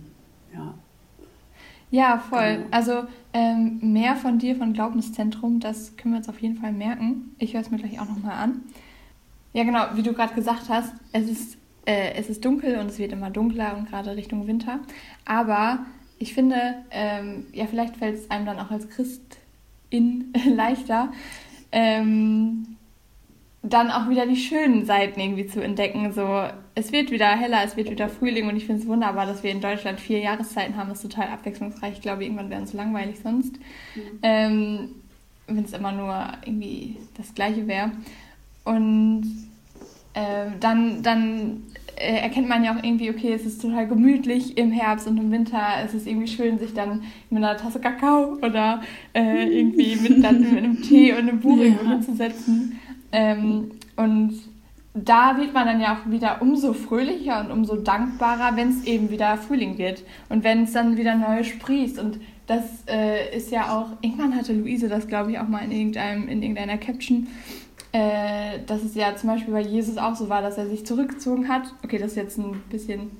ja. 0.53 0.73
Ja, 1.91 2.19
voll. 2.19 2.57
Genau. 2.57 2.67
Also 2.71 3.03
ähm, 3.33 3.79
mehr 3.81 4.15
von 4.15 4.39
dir, 4.39 4.55
von 4.55 4.73
Glaubenszentrum, 4.73 5.59
das 5.59 5.95
können 5.97 6.13
wir 6.13 6.17
uns 6.19 6.29
auf 6.29 6.39
jeden 6.39 6.55
Fall 6.55 6.71
merken. 6.71 7.35
Ich 7.37 7.53
höre 7.53 7.61
es 7.61 7.69
mir 7.69 7.77
gleich 7.77 7.99
auch 7.99 8.07
nochmal 8.07 8.37
an. 8.37 8.61
Ja, 9.53 9.63
genau, 9.63 9.85
wie 9.95 10.03
du 10.03 10.13
gerade 10.13 10.33
gesagt 10.35 10.69
hast, 10.69 10.93
es 11.11 11.29
ist, 11.29 11.57
äh, 11.85 12.13
es 12.13 12.29
ist 12.29 12.45
dunkel 12.45 12.77
und 12.77 12.87
es 12.87 12.99
wird 12.99 13.11
immer 13.11 13.31
dunkler 13.31 13.75
und 13.77 13.89
gerade 13.89 14.15
Richtung 14.15 14.47
Winter. 14.47 14.79
Aber 15.25 15.85
ich 16.19 16.33
finde, 16.33 16.75
ähm, 16.91 17.47
ja, 17.53 17.65
vielleicht 17.65 17.97
fällt 17.97 18.15
es 18.15 18.29
einem 18.29 18.45
dann 18.45 18.59
auch 18.59 18.69
als 18.69 18.87
Christin 18.89 20.33
leichter, 20.55 21.11
ähm, 21.71 22.77
dann 23.61 23.91
auch 23.91 24.09
wieder 24.09 24.25
die 24.25 24.37
schönen 24.37 24.85
Seiten 24.85 25.19
irgendwie 25.19 25.45
zu 25.45 25.61
entdecken. 25.61 26.13
So, 26.13 26.43
es 26.75 26.91
wird 26.91 27.11
wieder 27.11 27.27
heller, 27.27 27.59
es 27.63 27.75
wird 27.75 27.91
wieder 27.91 28.07
Frühling 28.07 28.47
und 28.47 28.55
ich 28.55 28.65
finde 28.65 28.81
es 28.81 28.87
wunderbar, 28.87 29.25
dass 29.25 29.43
wir 29.43 29.51
in 29.51 29.59
Deutschland 29.59 29.99
vier 29.99 30.19
Jahreszeiten 30.19 30.77
haben. 30.77 30.89
Das 30.89 31.03
ist 31.03 31.11
total 31.11 31.29
abwechslungsreich. 31.29 31.93
Ich 31.93 32.01
glaube, 32.01 32.23
irgendwann 32.23 32.49
wäre 32.49 32.63
es 32.63 32.73
langweilig 32.73 33.17
sonst, 33.21 33.53
mhm. 33.95 34.19
ähm, 34.23 34.89
wenn 35.47 35.65
es 35.65 35.73
immer 35.73 35.91
nur 35.91 36.27
irgendwie 36.45 36.95
das 37.17 37.33
Gleiche 37.33 37.67
wäre. 37.67 37.91
Und 38.63 39.49
äh, 40.13 40.51
dann, 40.59 41.03
dann 41.03 41.63
äh, 41.97 42.21
erkennt 42.21 42.47
man 42.47 42.63
ja 42.63 42.73
auch 42.73 42.81
irgendwie, 42.81 43.09
okay, 43.09 43.33
es 43.33 43.45
ist 43.45 43.61
total 43.61 43.87
gemütlich 43.87 44.57
im 44.57 44.71
Herbst 44.71 45.05
und 45.05 45.17
im 45.17 45.31
Winter. 45.31 45.61
Es 45.83 45.93
ist 45.93 46.07
irgendwie 46.07 46.27
schön, 46.27 46.59
sich 46.59 46.73
dann 46.73 47.03
mit 47.29 47.43
einer 47.43 47.57
Tasse 47.57 47.81
Kakao 47.81 48.37
oder 48.41 48.81
äh, 49.13 49.43
irgendwie 49.43 49.97
mit, 49.97 50.23
dann, 50.23 50.39
mit 50.39 50.57
einem 50.57 50.81
Tee 50.81 51.11
und 51.11 51.27
einem 51.27 51.41
Buch 51.41 51.57
ja. 51.57 51.65
irgendwo 51.65 51.89
hinzusetzen. 51.89 52.78
Ähm, 53.11 53.71
und 53.95 54.39
da 54.93 55.37
wird 55.37 55.53
man 55.53 55.65
dann 55.65 55.79
ja 55.79 55.95
auch 55.95 56.11
wieder 56.11 56.41
umso 56.41 56.73
fröhlicher 56.73 57.41
und 57.41 57.51
umso 57.51 57.75
dankbarer, 57.75 58.55
wenn 58.55 58.69
es 58.69 58.85
eben 58.85 59.09
wieder 59.09 59.37
Frühling 59.37 59.77
wird 59.77 60.03
und 60.29 60.43
wenn 60.43 60.63
es 60.63 60.73
dann 60.73 60.97
wieder 60.97 61.15
neu 61.15 61.43
sprießt. 61.43 61.99
Und 61.99 62.19
das 62.47 62.63
äh, 62.87 63.35
ist 63.35 63.51
ja 63.51 63.77
auch, 63.77 63.91
irgendwann 64.01 64.35
hatte 64.35 64.53
Luise 64.53 64.89
das, 64.89 65.07
glaube 65.07 65.31
ich, 65.31 65.39
auch 65.39 65.47
mal 65.47 65.63
in, 65.63 65.71
irgendeinem, 65.71 66.27
in 66.27 66.41
irgendeiner 66.41 66.77
Caption, 66.77 67.27
äh, 67.91 68.59
dass 68.65 68.83
es 68.83 68.95
ja 68.95 69.15
zum 69.15 69.29
Beispiel 69.29 69.53
bei 69.53 69.61
Jesus 69.61 69.97
auch 69.97 70.15
so 70.15 70.29
war, 70.29 70.41
dass 70.41 70.57
er 70.57 70.67
sich 70.67 70.85
zurückgezogen 70.85 71.47
hat. 71.47 71.73
Okay, 71.83 71.99
das 71.99 72.11
ist 72.11 72.17
jetzt 72.17 72.37
ein 72.39 72.61
bisschen 72.69 73.11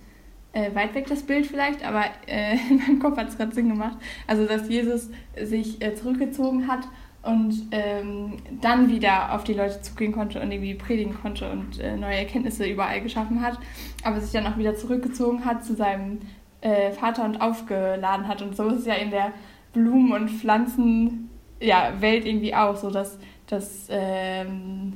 äh, 0.53 0.73
weit 0.73 0.95
weg, 0.95 1.05
das 1.07 1.21
Bild 1.21 1.45
vielleicht, 1.45 1.85
aber 1.85 2.05
äh, 2.27 2.57
in 2.69 2.77
meinem 2.77 2.99
Kopf 2.99 3.17
hat 3.17 3.29
es 3.29 3.37
gerade 3.37 3.53
Sinn 3.53 3.69
gemacht. 3.69 3.97
Also, 4.25 4.45
dass 4.45 4.67
Jesus 4.67 5.09
sich 5.41 5.81
äh, 5.83 5.93
zurückgezogen 5.93 6.67
hat 6.67 6.87
und 7.21 7.67
ähm, 7.71 8.37
dann 8.61 8.89
wieder 8.89 9.33
auf 9.33 9.43
die 9.43 9.53
Leute 9.53 9.81
zugehen 9.81 10.13
konnte 10.13 10.39
und 10.39 10.51
irgendwie 10.51 10.73
predigen 10.75 11.13
konnte 11.21 11.51
und 11.51 11.79
äh, 11.79 11.97
neue 11.97 12.15
Erkenntnisse 12.15 12.65
überall 12.65 13.01
geschaffen 13.01 13.41
hat, 13.41 13.59
aber 14.03 14.21
sich 14.21 14.31
dann 14.31 14.47
auch 14.51 14.57
wieder 14.57 14.75
zurückgezogen 14.75 15.43
hat 15.43 15.65
zu 15.65 15.75
seinem 15.75 16.19
äh, 16.61 16.91
Vater 16.91 17.25
und 17.25 17.41
aufgeladen 17.41 18.27
hat. 18.27 18.41
Und 18.41 18.55
so 18.55 18.67
ist 18.69 18.79
es 18.79 18.85
ja 18.85 18.95
in 18.95 19.11
der 19.11 19.33
Blumen- 19.73 20.13
und 20.13 20.29
Pflanzenwelt 20.29 21.19
ja, 21.59 21.91
irgendwie 22.01 22.55
auch, 22.55 22.77
so 22.77 22.89
dass, 22.89 23.17
dass 23.47 23.87
ähm, 23.89 24.93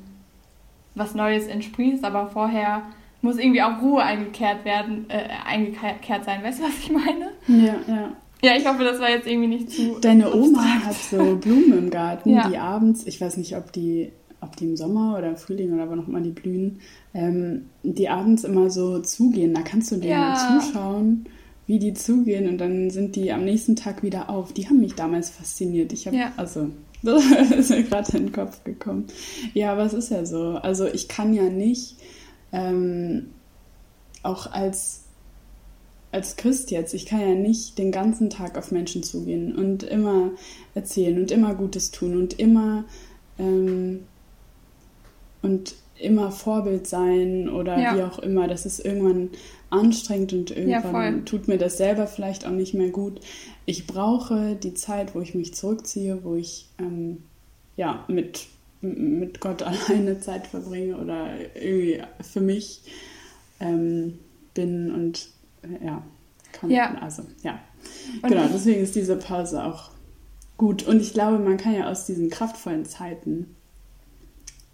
was 0.96 1.16
Neues 1.16 1.48
entsprießt, 1.48 2.06
aber 2.06 2.28
vorher 2.28 2.84
muss 3.22 3.38
irgendwie 3.38 3.62
auch 3.62 3.82
Ruhe 3.82 4.04
eingekehrt 4.04 4.66
werden, 4.66 5.10
äh, 5.10 5.28
eingekehrt 5.46 6.26
sein. 6.26 6.44
Weißt 6.44 6.60
du, 6.60 6.64
was 6.64 6.78
ich 6.78 6.92
meine? 6.92 7.32
Ja, 7.48 7.76
ja. 7.88 8.12
Ja, 8.44 8.58
ich 8.58 8.68
hoffe, 8.68 8.84
das 8.84 9.00
war 9.00 9.10
jetzt 9.10 9.26
irgendwie 9.26 9.48
nicht 9.48 9.72
zu. 9.72 10.00
Deine 10.02 10.34
Oma 10.34 10.60
abstrakt. 10.60 10.86
hat 10.86 10.96
so 10.96 11.36
Blumen 11.38 11.78
im 11.78 11.90
Garten, 11.90 12.30
ja. 12.30 12.50
die 12.50 12.58
abends, 12.58 13.08
ich 13.08 13.22
weiß 13.22 13.38
nicht, 13.38 13.56
ob 13.56 13.72
die, 13.72 14.12
ob 14.42 14.58
die 14.58 14.66
im 14.66 14.76
Sommer 14.76 15.18
oder 15.18 15.30
im 15.30 15.38
Frühling 15.38 15.74
oder 15.74 15.90
wann 15.90 16.00
noch 16.00 16.08
mal 16.08 16.22
die 16.22 16.32
blühen, 16.32 16.80
ähm, 17.14 17.70
die 17.84 18.10
abends 18.10 18.44
immer 18.44 18.70
so 18.70 19.00
zugehen. 19.00 19.54
Da 19.54 19.62
kannst 19.62 19.92
du 19.92 19.96
denen 19.96 20.12
ja. 20.12 20.60
zuschauen, 20.62 21.26
wie 21.68 21.80
die 21.80 21.94
zugehen 21.94 22.50
und 22.50 22.58
dann 22.58 22.90
sind 22.90 23.16
die 23.16 23.32
am 23.32 23.46
nächsten 23.46 23.78
Tag 23.78 24.04
wieder 24.04 24.30
auf. 24.30 24.52
Die 24.52 24.68
haben 24.68 24.82
mich 24.82 24.96
damals 24.96 25.30
fasziniert. 25.30 25.94
Ich 25.94 26.06
habe, 26.06 26.18
ja. 26.18 26.34
also, 26.36 26.70
das 27.02 27.24
ist 27.52 27.70
mir 27.70 27.84
gerade 27.84 28.18
in 28.18 28.26
den 28.26 28.34
Kopf 28.34 28.62
gekommen. 28.66 29.08
Ja, 29.54 29.72
aber 29.72 29.84
es 29.84 29.94
ist 29.94 30.12
ja 30.12 30.26
so. 30.26 30.60
Also 30.62 30.86
ich 30.86 31.08
kann 31.08 31.34
ja 31.34 31.44
nicht 31.44 31.96
ähm, 32.52 33.28
auch 34.22 34.52
als 34.52 35.03
als 36.14 36.36
Christ 36.36 36.70
jetzt, 36.72 36.94
ich 36.94 37.08
kann 37.08 37.22
ja 37.22 37.34
nicht 37.34 37.78
den 37.78 37.92
ganzen 37.92 38.30
Tag 38.30 38.58
auf 38.58 38.72
Menschen 38.72 39.02
zugehen 39.02 39.56
und 39.56 39.84
immer 39.84 40.32
erzählen 40.76 41.20
und 41.20 41.32
immer 41.32 41.56
Gutes 41.56 41.92
tun 41.92 42.16
und 42.16 42.40
immer 42.40 42.86
ähm, 43.40 44.04
und 45.42 45.76
immer 46.00 46.32
Vorbild 46.32 46.86
sein 46.86 47.50
oder 47.50 47.80
ja. 47.80 47.96
wie 47.96 48.04
auch 48.04 48.20
immer. 48.20 48.48
Das 48.48 48.66
ist 48.66 48.80
irgendwann 48.80 49.30
anstrengend 49.70 50.34
und 50.34 50.52
irgendwann 50.52 51.18
ja, 51.18 51.22
tut 51.26 51.48
mir 51.48 51.58
das 51.58 51.78
selber 51.78 52.06
vielleicht 52.06 52.46
auch 52.46 52.52
nicht 52.52 52.76
mehr 52.76 52.90
gut. 52.90 53.20
Ich 53.66 53.88
brauche 53.88 54.56
die 54.56 54.76
Zeit, 54.76 55.16
wo 55.16 55.22
ich 55.22 55.34
mich 55.34 55.56
zurückziehe, 55.56 56.20
wo 56.24 56.36
ich 56.36 56.68
ähm, 56.80 57.24
ja 57.76 58.06
mit, 58.08 58.46
mit 58.82 59.40
Gott 59.40 59.64
alleine 59.90 60.20
Zeit 60.20 60.46
verbringe 60.46 60.98
oder 60.98 61.30
irgendwie 61.56 62.02
für 62.22 62.42
mich 62.42 62.82
ähm, 63.60 64.20
bin 64.54 64.94
und 64.94 65.33
ja, 65.84 66.04
kann, 66.52 66.70
ja. 66.70 66.96
also 66.96 67.24
ja. 67.44 67.60
Und 68.22 68.30
genau, 68.30 68.48
deswegen 68.52 68.82
ist 68.82 68.96
diese 68.96 69.18
Pause 69.18 69.64
auch 69.64 69.92
gut. 70.58 70.84
Und 70.84 71.02
ich 71.02 71.14
glaube, 71.14 71.40
man 71.40 71.58
kann 71.58 71.74
ja 71.74 71.90
aus 71.90 72.06
diesen 72.06 72.30
kraftvollen 72.30 72.86
Zeiten, 72.86 73.56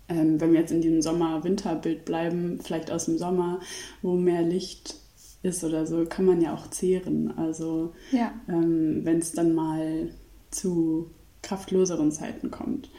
ähm, 0.08 0.40
wenn 0.40 0.52
wir 0.52 0.60
jetzt 0.60 0.72
in 0.72 0.82
diesem 0.82 1.02
Sommer-Winter-Bild 1.02 2.06
bleiben, 2.06 2.60
vielleicht 2.62 2.92
aus 2.92 3.06
dem 3.06 3.18
Sommer, 3.18 3.60
wo 4.02 4.16
mehr 4.16 4.42
Licht 4.42 4.96
ist 5.42 5.64
oder 5.64 5.86
so, 5.86 6.06
kann 6.06 6.26
man 6.26 6.42
ja 6.42 6.54
auch 6.54 6.70
zehren. 6.70 7.38
Also 7.38 7.94
ja. 8.12 8.32
ähm, 8.48 9.06
wenn 9.06 9.20
es 9.20 9.32
dann 9.32 9.54
mal 9.54 10.10
zu 10.52 11.10
kraftloseren 11.42 12.12
Zeiten 12.12 12.52
kommt. 12.52 12.90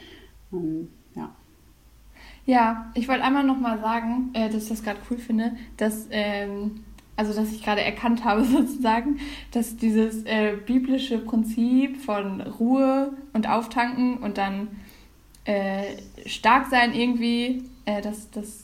Ähm, 0.51 0.89
ja. 1.15 1.35
Ja, 2.45 2.91
ich 2.95 3.07
wollte 3.07 3.23
einmal 3.23 3.43
nochmal 3.43 3.79
sagen, 3.79 4.31
äh, 4.33 4.49
dass 4.49 4.63
ich 4.63 4.69
das 4.69 4.83
gerade 4.83 4.99
cool 5.09 5.17
finde, 5.17 5.53
dass 5.77 6.07
ähm, 6.09 6.83
also 7.21 7.39
dass 7.39 7.51
ich 7.51 7.63
gerade 7.63 7.81
erkannt 7.81 8.25
habe 8.25 8.43
sozusagen, 8.45 9.19
dass 9.51 9.77
dieses 9.77 10.23
äh, 10.23 10.55
biblische 10.65 11.19
Prinzip 11.19 11.97
von 11.97 12.41
Ruhe 12.41 13.13
und 13.33 13.47
Auftanken 13.47 14.17
und 14.17 14.39
dann 14.39 14.69
äh, 15.45 15.83
stark 16.25 16.67
sein 16.71 16.95
irgendwie, 16.95 17.63
äh, 17.85 18.01
dass 18.01 18.31
das 18.31 18.63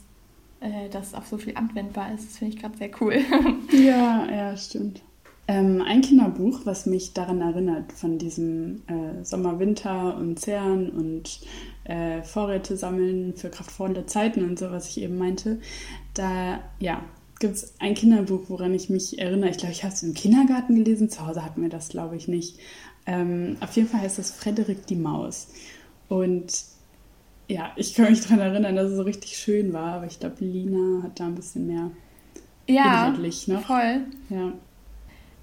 äh, 0.60 0.90
das 0.90 1.14
auf 1.14 1.28
so 1.28 1.38
viel 1.38 1.56
anwendbar 1.56 2.12
ist. 2.16 2.26
Das 2.26 2.38
finde 2.40 2.56
ich 2.56 2.60
gerade 2.60 2.78
sehr 2.78 2.90
cool. 3.00 3.20
ja, 3.72 4.28
ja, 4.28 4.58
stimmt. 4.58 5.04
Ähm, 5.48 5.84
ein 5.86 6.02
Kinderbuch, 6.02 6.62
was 6.66 6.88
mich 6.88 7.14
daran 7.14 7.40
erinnert, 7.40 7.94
von 7.94 8.18
diesem 8.18 8.82
äh, 8.88 9.24
Sommer, 9.24 9.60
Winter 9.60 10.18
und 10.18 10.40
Zehren 10.40 10.90
und 10.90 11.42
äh, 11.84 12.24
Vorräte 12.24 12.76
sammeln 12.76 13.36
für 13.36 13.50
kraftvolle 13.50 14.08
Zeiten 14.08 14.44
und 14.44 14.58
so, 14.58 14.72
was 14.72 14.90
ich 14.90 15.04
eben 15.04 15.20
meinte, 15.20 15.62
da, 16.16 16.60
ja, 16.80 17.04
gibt 17.40 17.56
es 17.56 17.76
ein 17.80 17.94
Kinderbuch, 17.94 18.44
woran 18.48 18.74
ich 18.74 18.90
mich 18.90 19.20
erinnere. 19.20 19.50
Ich 19.50 19.58
glaube, 19.58 19.74
ich 19.74 19.84
habe 19.84 19.94
es 19.94 20.04
im 20.04 20.14
Kindergarten 20.14 20.76
gelesen. 20.76 21.10
Zu 21.10 21.26
Hause 21.26 21.44
hatten 21.44 21.62
wir 21.62 21.70
das, 21.70 21.90
glaube 21.90 22.16
ich, 22.16 22.28
nicht. 22.28 22.60
Ähm, 23.06 23.58
auf 23.60 23.76
jeden 23.76 23.88
Fall 23.88 24.02
heißt 24.02 24.18
das 24.18 24.32
Frederik 24.32 24.86
die 24.88 24.96
Maus. 24.96 25.50
Und 26.10 26.54
ja, 27.48 27.72
ich 27.76 27.94
kann 27.94 28.10
mich 28.10 28.22
daran 28.22 28.40
erinnern, 28.40 28.76
dass 28.76 28.92
es 28.92 28.98
so 28.98 29.04
richtig 29.04 29.38
schön 29.38 29.74
war. 29.74 29.94
Aber 29.94 30.08
ich 30.08 30.20
glaube, 30.20 30.36
Lina 30.40 31.04
hat 31.04 31.20
da 31.20 31.28
ein 31.28 31.36
bisschen 31.36 31.68
mehr 31.68 31.92
ja, 32.68 33.08
inhaltlich 33.08 33.48
noch. 33.48 33.62
voll. 33.62 34.02
Ja. 34.30 34.54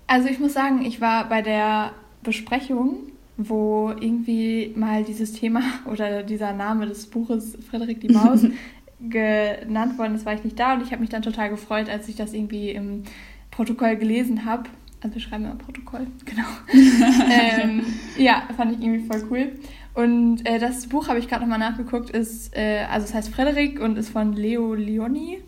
Also 0.07 0.29
ich 0.29 0.39
muss 0.39 0.53
sagen, 0.53 0.85
ich 0.85 1.01
war 1.01 1.29
bei 1.29 1.43
der 1.43 1.93
Besprechung, 2.23 2.97
wo 3.37 3.91
irgendwie 3.91 4.73
mal 4.77 5.05
dieses 5.05 5.33
Thema 5.33 5.63
oder 5.91 6.23
dieser 6.23 6.53
Name 6.53 6.87
des 6.87 7.07
Buches 7.07 7.57
Frederik 7.69 8.01
die 8.01 8.09
Maus 8.09 8.47
genannt 9.11 9.99
worden 9.99 10.15
ist, 10.15 10.27
war 10.27 10.35
ich 10.35 10.45
nicht 10.45 10.59
da 10.59 10.75
und 10.75 10.83
ich 10.83 10.93
habe 10.93 11.01
mich 11.01 11.11
dann 11.11 11.23
total 11.23 11.51
gefreut, 11.51 11.89
als 11.89 12.09
ich 12.09 12.17
das 12.17 12.33
irgendwie 12.33 12.71
im 12.71 13.05
Protokoll 13.51 13.97
gelesen 13.97 14.45
habe. 14.45 14.65
Also 15.01 15.15
wir 15.17 15.23
schreiben 15.23 15.45
immer 15.45 15.57
Protokoll, 15.57 16.07
genau. 16.25 16.45
ähm, 17.31 17.85
ja, 18.17 18.43
fand 18.57 18.73
ich 18.73 18.83
irgendwie 18.85 19.07
voll 19.07 19.25
cool. 19.31 19.53
Und 19.95 20.47
äh, 20.47 20.59
das 20.59 20.89
Buch 20.89 21.09
habe 21.09 21.19
ich 21.19 21.29
gerade 21.29 21.43
nochmal 21.43 21.59
nachgeguckt, 21.59 22.11
ist, 22.11 22.57
äh, 22.57 22.85
also 22.91 23.07
es 23.07 23.15
heißt 23.15 23.29
Frederik 23.29 23.81
und 23.81 23.97
ist 23.97 24.11
von 24.11 24.33
Leo 24.33 24.75
Leoni. 24.75 25.39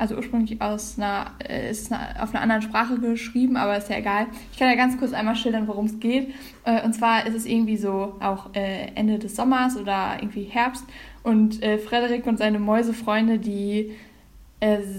Also 0.00 0.16
ursprünglich 0.16 0.62
aus 0.62 0.96
einer, 0.96 1.32
äh, 1.46 1.70
ist 1.70 1.92
auf 1.92 2.34
einer 2.34 2.40
anderen 2.40 2.62
Sprache 2.62 2.98
geschrieben, 2.98 3.58
aber 3.58 3.76
ist 3.76 3.90
ja 3.90 3.98
egal. 3.98 4.28
Ich 4.50 4.58
kann 4.58 4.70
ja 4.70 4.74
ganz 4.74 4.96
kurz 4.98 5.12
einmal 5.12 5.36
schildern, 5.36 5.68
worum 5.68 5.84
es 5.84 6.00
geht. 6.00 6.32
Äh, 6.64 6.82
und 6.86 6.94
zwar 6.94 7.26
ist 7.26 7.34
es 7.34 7.44
irgendwie 7.44 7.76
so 7.76 8.16
auch 8.18 8.54
äh, 8.54 8.86
Ende 8.94 9.18
des 9.18 9.36
Sommers 9.36 9.76
oder 9.76 10.16
irgendwie 10.18 10.44
Herbst 10.44 10.86
und 11.22 11.60
Frederik 11.84 12.26
und 12.26 12.38
seine 12.38 12.58
Mäusefreunde, 12.58 13.38
die 13.38 13.92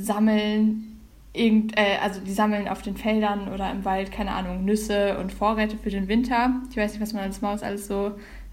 sammeln 0.04 1.00
irgend, 1.34 1.76
also 1.76 2.22
die 2.22 2.32
sammeln 2.32 2.68
auf 2.68 2.84
den 2.84 2.96
Feldern 2.96 3.52
oder 3.52 3.72
im 3.72 3.86
Wald, 3.86 4.12
keine 4.12 4.34
Ahnung, 4.34 4.64
Nüsse 4.64 5.18
und 5.18 5.32
Vorräte 5.32 5.78
für 5.78 5.90
den 5.90 6.08
Winter. 6.08 6.62
Ich 6.70 6.78
weiß 6.78 6.92
nicht, 6.92 7.02
was 7.02 7.14
man 7.14 7.24
als 7.24 7.42
Maus 7.42 7.64
alles 7.64 7.88
so 7.88 8.12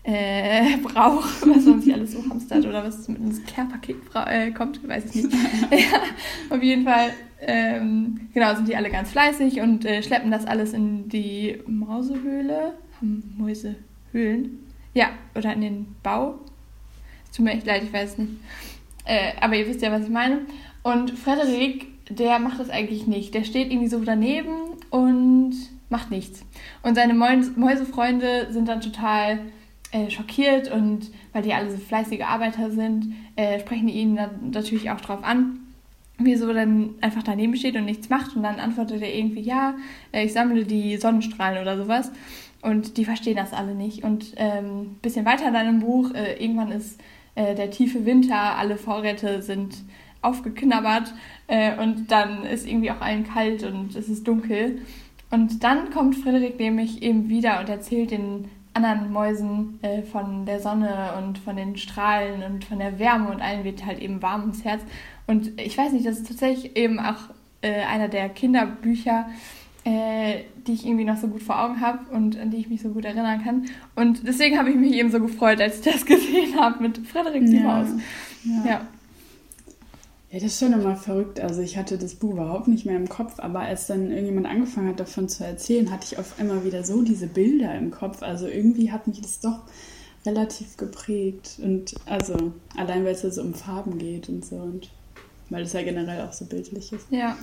äh, 0.08 0.78
braucht, 0.82 1.46
was 1.46 1.66
man 1.66 1.82
sich 1.82 1.92
alles 1.92 2.12
so 2.12 2.24
hamstert 2.30 2.64
oder 2.64 2.82
was 2.82 3.06
mit 3.08 3.18
ins 3.18 3.44
Care-Paket 3.44 3.96
äh, 4.14 4.50
kommt, 4.52 4.86
weiß 4.88 5.04
ich 5.14 5.24
nicht. 5.24 5.34
ja, 5.70 6.56
auf 6.56 6.62
jeden 6.62 6.84
Fall, 6.84 7.10
ähm, 7.42 8.28
genau, 8.32 8.54
sind 8.54 8.68
die 8.68 8.76
alle 8.76 8.88
ganz 8.88 9.10
fleißig 9.10 9.60
und 9.60 9.84
äh, 9.84 10.02
schleppen 10.02 10.30
das 10.30 10.46
alles 10.46 10.72
in 10.72 11.10
die 11.10 11.58
Mausehöhle. 11.66 12.72
Haben 12.96 13.34
Mäuse 13.36 13.76
Höhlen? 14.12 14.66
Ja, 14.94 15.10
oder 15.34 15.52
in 15.52 15.60
den 15.60 15.96
Bau. 16.02 16.38
Es 17.26 17.36
tut 17.36 17.44
mir 17.44 17.52
echt 17.52 17.66
leid, 17.66 17.82
ich 17.84 17.92
weiß 17.92 18.12
es 18.12 18.18
nicht. 18.18 18.32
Äh, 19.04 19.32
aber 19.42 19.56
ihr 19.56 19.68
wisst 19.68 19.82
ja, 19.82 19.92
was 19.92 20.04
ich 20.04 20.10
meine. 20.10 20.40
Und 20.82 21.10
Frederik, 21.10 21.86
der 22.08 22.38
macht 22.38 22.58
das 22.58 22.70
eigentlich 22.70 23.06
nicht. 23.06 23.34
Der 23.34 23.44
steht 23.44 23.70
irgendwie 23.70 23.88
so 23.88 24.00
daneben 24.00 24.54
und 24.88 25.52
macht 25.90 26.10
nichts. 26.10 26.46
Und 26.82 26.94
seine 26.94 27.12
Mäusefreunde 27.12 28.48
sind 28.50 28.68
dann 28.68 28.80
total 28.80 29.40
äh, 29.92 30.10
schockiert 30.10 30.70
und 30.70 31.10
weil 31.32 31.42
die 31.42 31.54
alle 31.54 31.70
so 31.70 31.78
fleißige 31.78 32.22
Arbeiter 32.22 32.70
sind, 32.70 33.14
äh, 33.36 33.60
sprechen 33.60 33.86
die 33.86 33.94
ihn 33.94 34.16
dann 34.16 34.50
natürlich 34.50 34.90
auch 34.90 35.00
drauf 35.00 35.22
an, 35.22 35.60
wieso 36.18 36.52
dann 36.52 36.94
einfach 37.00 37.22
daneben 37.22 37.56
steht 37.56 37.76
und 37.76 37.84
nichts 37.84 38.08
macht. 38.08 38.36
Und 38.36 38.42
dann 38.42 38.60
antwortet 38.60 39.02
er 39.02 39.14
irgendwie, 39.14 39.40
ja, 39.40 39.76
äh, 40.12 40.24
ich 40.24 40.32
sammle 40.32 40.64
die 40.64 40.96
Sonnenstrahlen 40.96 41.62
oder 41.62 41.76
sowas. 41.76 42.12
Und 42.60 42.96
die 42.96 43.04
verstehen 43.04 43.36
das 43.36 43.52
alle 43.52 43.74
nicht. 43.74 44.02
Und 44.02 44.36
ein 44.36 44.64
ähm, 44.64 44.96
bisschen 45.00 45.24
weiter 45.24 45.52
dann 45.52 45.68
im 45.68 45.80
Buch, 45.80 46.12
äh, 46.12 46.34
irgendwann 46.42 46.72
ist 46.72 47.00
äh, 47.34 47.54
der 47.54 47.70
tiefe 47.70 48.04
Winter, 48.04 48.56
alle 48.56 48.76
Vorräte 48.76 49.42
sind 49.42 49.76
aufgeknabbert 50.20 51.14
äh, 51.46 51.80
und 51.80 52.10
dann 52.10 52.44
ist 52.44 52.66
irgendwie 52.66 52.90
auch 52.90 53.00
allen 53.00 53.24
kalt 53.24 53.62
und 53.62 53.94
es 53.94 54.08
ist 54.08 54.26
dunkel. 54.26 54.82
Und 55.30 55.62
dann 55.62 55.90
kommt 55.90 56.16
Frederik 56.16 56.58
nämlich 56.58 57.02
eben 57.02 57.28
wieder 57.28 57.60
und 57.60 57.68
erzählt 57.68 58.10
den 58.10 58.46
anderen 58.84 59.12
Mäusen 59.12 59.78
äh, 59.82 60.02
von 60.02 60.46
der 60.46 60.60
Sonne 60.60 61.12
und 61.18 61.38
von 61.38 61.56
den 61.56 61.76
Strahlen 61.76 62.42
und 62.42 62.64
von 62.64 62.78
der 62.78 62.98
Wärme 62.98 63.30
und 63.30 63.40
allen 63.40 63.64
wird 63.64 63.84
halt 63.84 63.98
eben 63.98 64.22
warm 64.22 64.42
ums 64.42 64.64
Herz. 64.64 64.82
Und 65.26 65.60
ich 65.60 65.76
weiß 65.76 65.92
nicht, 65.92 66.06
das 66.06 66.18
ist 66.18 66.28
tatsächlich 66.28 66.76
eben 66.76 66.98
auch 66.98 67.30
äh, 67.62 67.82
einer 67.82 68.08
der 68.08 68.28
Kinderbücher, 68.28 69.28
äh, 69.84 70.44
die 70.66 70.72
ich 70.72 70.86
irgendwie 70.86 71.04
noch 71.04 71.16
so 71.16 71.28
gut 71.28 71.42
vor 71.42 71.62
Augen 71.62 71.80
habe 71.80 72.10
und 72.10 72.38
an 72.38 72.50
die 72.50 72.58
ich 72.58 72.68
mich 72.68 72.82
so 72.82 72.90
gut 72.90 73.04
erinnern 73.04 73.42
kann. 73.42 73.66
Und 73.96 74.26
deswegen 74.26 74.58
habe 74.58 74.70
ich 74.70 74.76
mich 74.76 74.92
eben 74.92 75.10
so 75.10 75.20
gefreut, 75.20 75.60
als 75.60 75.78
ich 75.78 75.92
das 75.92 76.06
gesehen 76.06 76.58
habe 76.58 76.82
mit 76.82 76.98
Frederik 77.06 77.44
die 77.44 77.56
ja. 77.56 77.62
Maus. 77.62 77.88
Ja. 78.44 78.70
ja. 78.70 78.80
Ja, 80.30 80.38
das 80.40 80.52
ist 80.52 80.60
schon 80.60 80.74
immer 80.74 80.96
verrückt. 80.96 81.40
Also 81.40 81.62
ich 81.62 81.78
hatte 81.78 81.96
das 81.96 82.14
Buch 82.14 82.32
überhaupt 82.32 82.68
nicht 82.68 82.84
mehr 82.84 82.96
im 82.96 83.08
Kopf, 83.08 83.38
aber 83.38 83.60
als 83.60 83.86
dann 83.86 84.10
irgendjemand 84.10 84.46
angefangen 84.46 84.88
hat, 84.88 85.00
davon 85.00 85.28
zu 85.28 85.44
erzählen, 85.44 85.90
hatte 85.90 86.06
ich 86.10 86.18
auf 86.18 86.38
einmal 86.38 86.64
wieder 86.64 86.84
so 86.84 87.02
diese 87.02 87.26
Bilder 87.26 87.74
im 87.74 87.90
Kopf. 87.90 88.22
Also 88.22 88.46
irgendwie 88.46 88.92
hat 88.92 89.06
mich 89.06 89.22
das 89.22 89.40
doch 89.40 89.60
relativ 90.26 90.76
geprägt. 90.76 91.58
Und 91.62 91.94
also 92.04 92.52
allein, 92.76 93.04
weil 93.04 93.12
es 93.12 93.22
ja 93.22 93.30
so 93.30 93.40
um 93.40 93.54
Farben 93.54 93.96
geht 93.96 94.28
und 94.28 94.44
so 94.44 94.56
und 94.56 94.90
weil 95.48 95.62
es 95.62 95.72
ja 95.72 95.82
generell 95.82 96.26
auch 96.26 96.32
so 96.32 96.44
bildlich 96.44 96.92
ist. 96.92 97.06
Ja. 97.10 97.38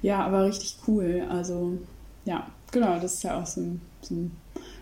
Ja, 0.00 0.24
aber 0.24 0.46
richtig 0.46 0.76
cool. 0.86 1.26
Also 1.28 1.78
ja, 2.24 2.46
genau, 2.70 2.98
das 2.98 3.14
ist 3.14 3.24
ja 3.24 3.40
auch 3.40 3.46
so 3.46 3.60
ein, 3.60 3.82
so 4.00 4.14
ein 4.14 4.32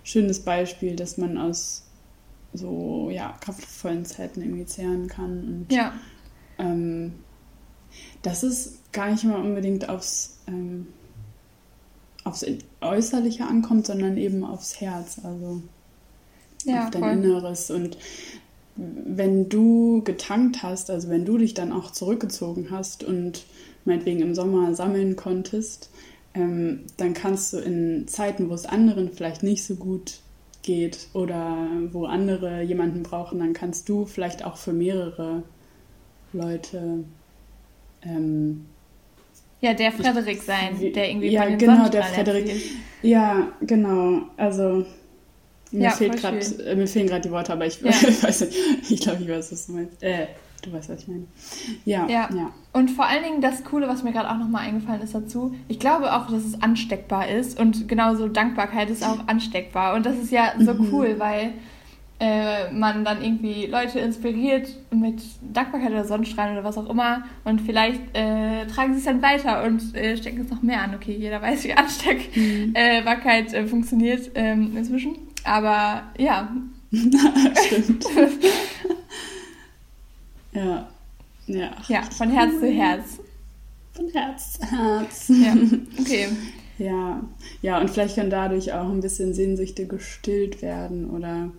schönes 0.04 0.40
Beispiel, 0.40 0.94
dass 0.94 1.18
man 1.18 1.36
aus 1.36 1.84
so 2.52 3.10
ja, 3.10 3.34
kraftvollen 3.40 4.04
Zeiten 4.04 4.40
irgendwie 4.40 4.66
zehren 4.66 5.08
kann. 5.08 5.66
Und, 5.68 5.72
ja. 5.72 5.94
Ähm, 6.58 7.14
dass 8.22 8.42
es 8.42 8.78
gar 8.92 9.10
nicht 9.10 9.24
mal 9.24 9.40
unbedingt 9.40 9.88
aufs, 9.88 10.38
ähm, 10.46 10.88
aufs 12.24 12.44
Äußerliche 12.80 13.46
ankommt, 13.46 13.86
sondern 13.86 14.16
eben 14.16 14.44
aufs 14.44 14.80
Herz, 14.80 15.20
also 15.22 15.62
ja, 16.64 16.84
auf 16.84 16.90
dein 16.90 17.02
voll. 17.02 17.12
Inneres. 17.12 17.70
Und 17.70 17.96
wenn 18.76 19.48
du 19.48 20.02
getankt 20.04 20.62
hast, 20.62 20.90
also 20.90 21.08
wenn 21.08 21.24
du 21.24 21.38
dich 21.38 21.54
dann 21.54 21.72
auch 21.72 21.90
zurückgezogen 21.90 22.68
hast 22.70 23.04
und 23.04 23.44
meinetwegen 23.84 24.20
im 24.20 24.34
Sommer 24.34 24.74
sammeln 24.74 25.16
konntest, 25.16 25.90
ähm, 26.34 26.84
dann 26.96 27.14
kannst 27.14 27.52
du 27.52 27.58
in 27.58 28.06
Zeiten, 28.06 28.48
wo 28.48 28.54
es 28.54 28.66
anderen 28.66 29.10
vielleicht 29.10 29.42
nicht 29.42 29.64
so 29.64 29.74
gut 29.76 30.20
geht 30.62 31.08
oder 31.14 31.68
wo 31.90 32.04
andere 32.04 32.62
jemanden 32.62 33.02
brauchen, 33.02 33.38
dann 33.38 33.52
kannst 33.52 33.88
du 33.88 34.04
vielleicht 34.04 34.44
auch 34.44 34.56
für 34.56 34.72
mehrere 34.72 35.42
Leute 36.32 37.04
ähm, 38.02 38.66
ja, 39.60 39.74
der 39.74 39.92
Frederik 39.92 40.42
sein, 40.42 40.78
der 40.94 41.10
irgendwie 41.10 41.28
ja, 41.28 41.42
bei 41.42 41.50
den 41.50 41.58
genau, 41.58 41.88
der 41.88 42.02
Frederik. 42.04 42.46
Erzählt. 42.46 42.70
Ja, 43.02 43.48
genau. 43.60 44.22
Also 44.36 44.86
mir, 45.70 45.84
ja, 45.84 45.90
fehlt 45.90 46.16
grad, 46.16 46.34
äh, 46.60 46.74
mir 46.74 46.86
fehlen 46.86 47.06
gerade 47.06 47.22
die 47.22 47.30
Worte, 47.30 47.52
aber 47.52 47.66
ich, 47.66 47.80
ja. 47.82 47.90
weiß 47.90 48.40
nicht. 48.40 48.56
Ich 48.90 49.00
glaube, 49.00 49.22
ich 49.22 49.28
weiß, 49.28 49.52
was 49.52 49.66
du 49.66 49.72
meinst. 49.72 50.02
Äh, 50.02 50.28
du 50.62 50.72
weißt, 50.72 50.88
was 50.88 51.02
ich 51.02 51.08
meine. 51.08 51.26
Ja, 51.84 52.06
ja. 52.08 52.28
ja. 52.34 52.50
Und 52.72 52.90
vor 52.90 53.06
allen 53.06 53.22
Dingen 53.22 53.40
das 53.40 53.64
Coole, 53.64 53.86
was 53.86 54.02
mir 54.02 54.12
gerade 54.12 54.30
auch 54.30 54.38
nochmal 54.38 54.66
eingefallen 54.66 55.02
ist 55.02 55.14
dazu, 55.14 55.54
ich 55.68 55.78
glaube 55.78 56.14
auch, 56.14 56.30
dass 56.30 56.44
es 56.44 56.62
ansteckbar 56.62 57.28
ist 57.28 57.60
und 57.60 57.86
genauso 57.86 58.28
Dankbarkeit 58.28 58.90
ist 58.90 59.04
auch 59.04 59.28
ansteckbar. 59.28 59.94
Und 59.94 60.06
das 60.06 60.16
ist 60.16 60.32
ja 60.32 60.54
so 60.58 60.74
mhm. 60.74 60.88
cool, 60.92 61.14
weil 61.18 61.52
äh, 62.20 62.70
man 62.70 63.04
dann 63.04 63.24
irgendwie 63.24 63.66
Leute 63.66 63.98
inspiriert 63.98 64.68
mit 64.90 65.22
Dankbarkeit 65.40 65.90
oder 65.90 66.04
Sonnenstrahlen 66.04 66.52
oder 66.52 66.64
was 66.64 66.78
auch 66.78 66.88
immer 66.88 67.24
und 67.44 67.62
vielleicht 67.62 68.00
äh, 68.14 68.66
tragen 68.66 68.92
sie 68.92 68.98
es 68.98 69.06
dann 69.06 69.22
weiter 69.22 69.64
und 69.64 69.96
äh, 69.96 70.16
stecken 70.16 70.42
es 70.42 70.50
noch 70.50 70.62
mehr 70.62 70.82
an. 70.82 70.94
Okay, 70.94 71.16
jeder 71.18 71.40
weiß, 71.40 71.64
wie 71.64 71.72
Ansteckbarkeit 71.72 73.52
mhm. 73.52 73.68
funktioniert 73.68 74.30
ähm, 74.34 74.76
inzwischen, 74.76 75.16
aber 75.44 76.02
ja. 76.18 76.54
Stimmt. 76.92 78.04
ja. 80.52 80.88
Ja. 81.46 81.70
Ja, 81.88 82.02
von 82.02 82.30
Herz 82.30 82.60
zu 82.60 82.70
Herz. 82.70 83.18
Von 83.92 84.08
Herz 84.12 84.52
zu 84.52 84.70
Herz. 84.70 85.28
Ja, 85.28 85.54
okay. 86.00 86.28
Ja, 86.78 87.20
ja, 87.60 87.80
und 87.80 87.90
vielleicht 87.90 88.16
kann 88.16 88.30
dadurch 88.30 88.72
auch 88.72 88.88
ein 88.88 89.00
bisschen 89.00 89.34
Sehnsüchte 89.34 89.86
gestillt 89.86 90.62
werden 90.62 91.10
oder 91.10 91.50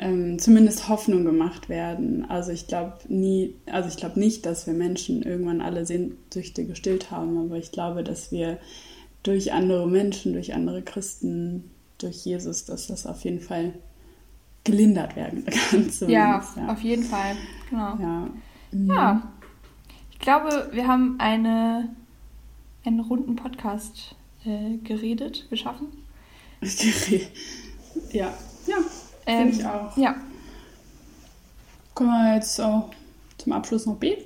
ähm, 0.00 0.38
zumindest 0.38 0.88
Hoffnung 0.88 1.26
gemacht 1.26 1.68
werden. 1.68 2.24
Also 2.24 2.52
ich 2.52 2.66
glaube 2.66 2.94
nie, 3.08 3.54
also 3.66 3.88
ich 3.88 3.98
glaube 3.98 4.18
nicht, 4.18 4.46
dass 4.46 4.66
wir 4.66 4.72
Menschen 4.72 5.22
irgendwann 5.22 5.60
alle 5.60 5.84
Sehnsüchte 5.84 6.64
gestillt 6.64 7.10
haben, 7.10 7.36
aber 7.36 7.58
ich 7.58 7.70
glaube, 7.70 8.02
dass 8.02 8.32
wir 8.32 8.58
durch 9.22 9.52
andere 9.52 9.86
Menschen, 9.86 10.32
durch 10.32 10.54
andere 10.54 10.80
Christen, 10.80 11.70
durch 11.98 12.24
Jesus, 12.24 12.64
dass 12.64 12.86
das 12.86 13.06
auf 13.06 13.22
jeden 13.24 13.40
Fall 13.40 13.74
gelindert 14.64 15.16
werden 15.16 15.44
kann. 15.70 15.90
Ja, 16.08 16.42
ja, 16.56 16.72
auf 16.72 16.80
jeden 16.80 17.04
Fall. 17.04 17.36
Genau. 17.68 17.98
Ja. 18.00 18.30
ja. 18.72 19.32
Ich 20.12 20.18
glaube, 20.18 20.70
wir 20.72 20.88
haben 20.88 21.16
eine, 21.18 21.90
einen 22.86 23.00
runden 23.00 23.36
Podcast 23.36 24.14
äh, 24.46 24.78
geredet, 24.78 25.46
geschaffen. 25.50 25.88
ja, 28.12 28.32
ja, 28.66 28.76
ähm, 29.26 29.52
Finde 29.52 29.60
ich 29.60 29.66
auch. 29.66 29.96
Ja. 29.96 30.16
Können 31.94 32.10
wir 32.10 32.34
jetzt 32.34 32.60
auch 32.60 32.90
zum 33.38 33.52
Abschluss 33.52 33.86
noch 33.86 33.96
beten? 33.96 34.24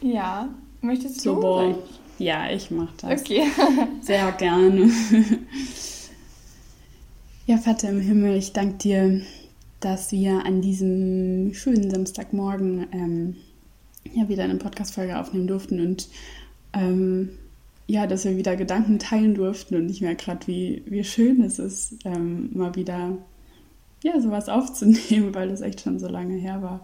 Ja. 0.00 0.48
Möchtest 0.80 1.24
du? 1.24 1.34
Super. 1.34 1.74
Ja, 2.18 2.50
ich 2.50 2.70
mache 2.70 2.94
das. 3.00 3.20
Okay. 3.20 3.42
Sehr 4.00 4.32
gerne. 4.32 4.90
ja, 7.46 7.58
Vater 7.58 7.90
im 7.90 8.00
Himmel, 8.00 8.36
ich 8.36 8.52
danke 8.52 8.78
dir, 8.78 9.20
dass 9.80 10.12
wir 10.12 10.46
an 10.46 10.62
diesem 10.62 11.52
schönen 11.54 11.90
Samstagmorgen 11.90 12.86
ähm, 12.92 13.36
ja 14.14 14.28
wieder 14.28 14.44
eine 14.44 14.56
Podcast-Folge 14.56 15.18
aufnehmen 15.18 15.46
durften 15.46 15.80
und 15.80 16.08
ähm, 16.72 17.30
ja, 17.86 18.06
dass 18.06 18.24
wir 18.24 18.36
wieder 18.36 18.56
Gedanken 18.56 18.98
teilen 18.98 19.34
durften 19.34 19.76
und 19.76 19.90
ich 19.90 20.00
merke 20.00 20.24
gerade, 20.24 20.46
wie, 20.46 20.82
wie 20.86 21.04
schön 21.04 21.42
es 21.42 21.58
ist, 21.58 21.96
ähm, 22.04 22.50
mal 22.52 22.74
wieder 22.74 23.18
ja, 24.06 24.20
sowas 24.20 24.48
aufzunehmen, 24.48 25.34
weil 25.34 25.48
das 25.48 25.60
echt 25.60 25.80
schon 25.80 25.98
so 25.98 26.08
lange 26.08 26.36
her 26.36 26.62
war, 26.62 26.82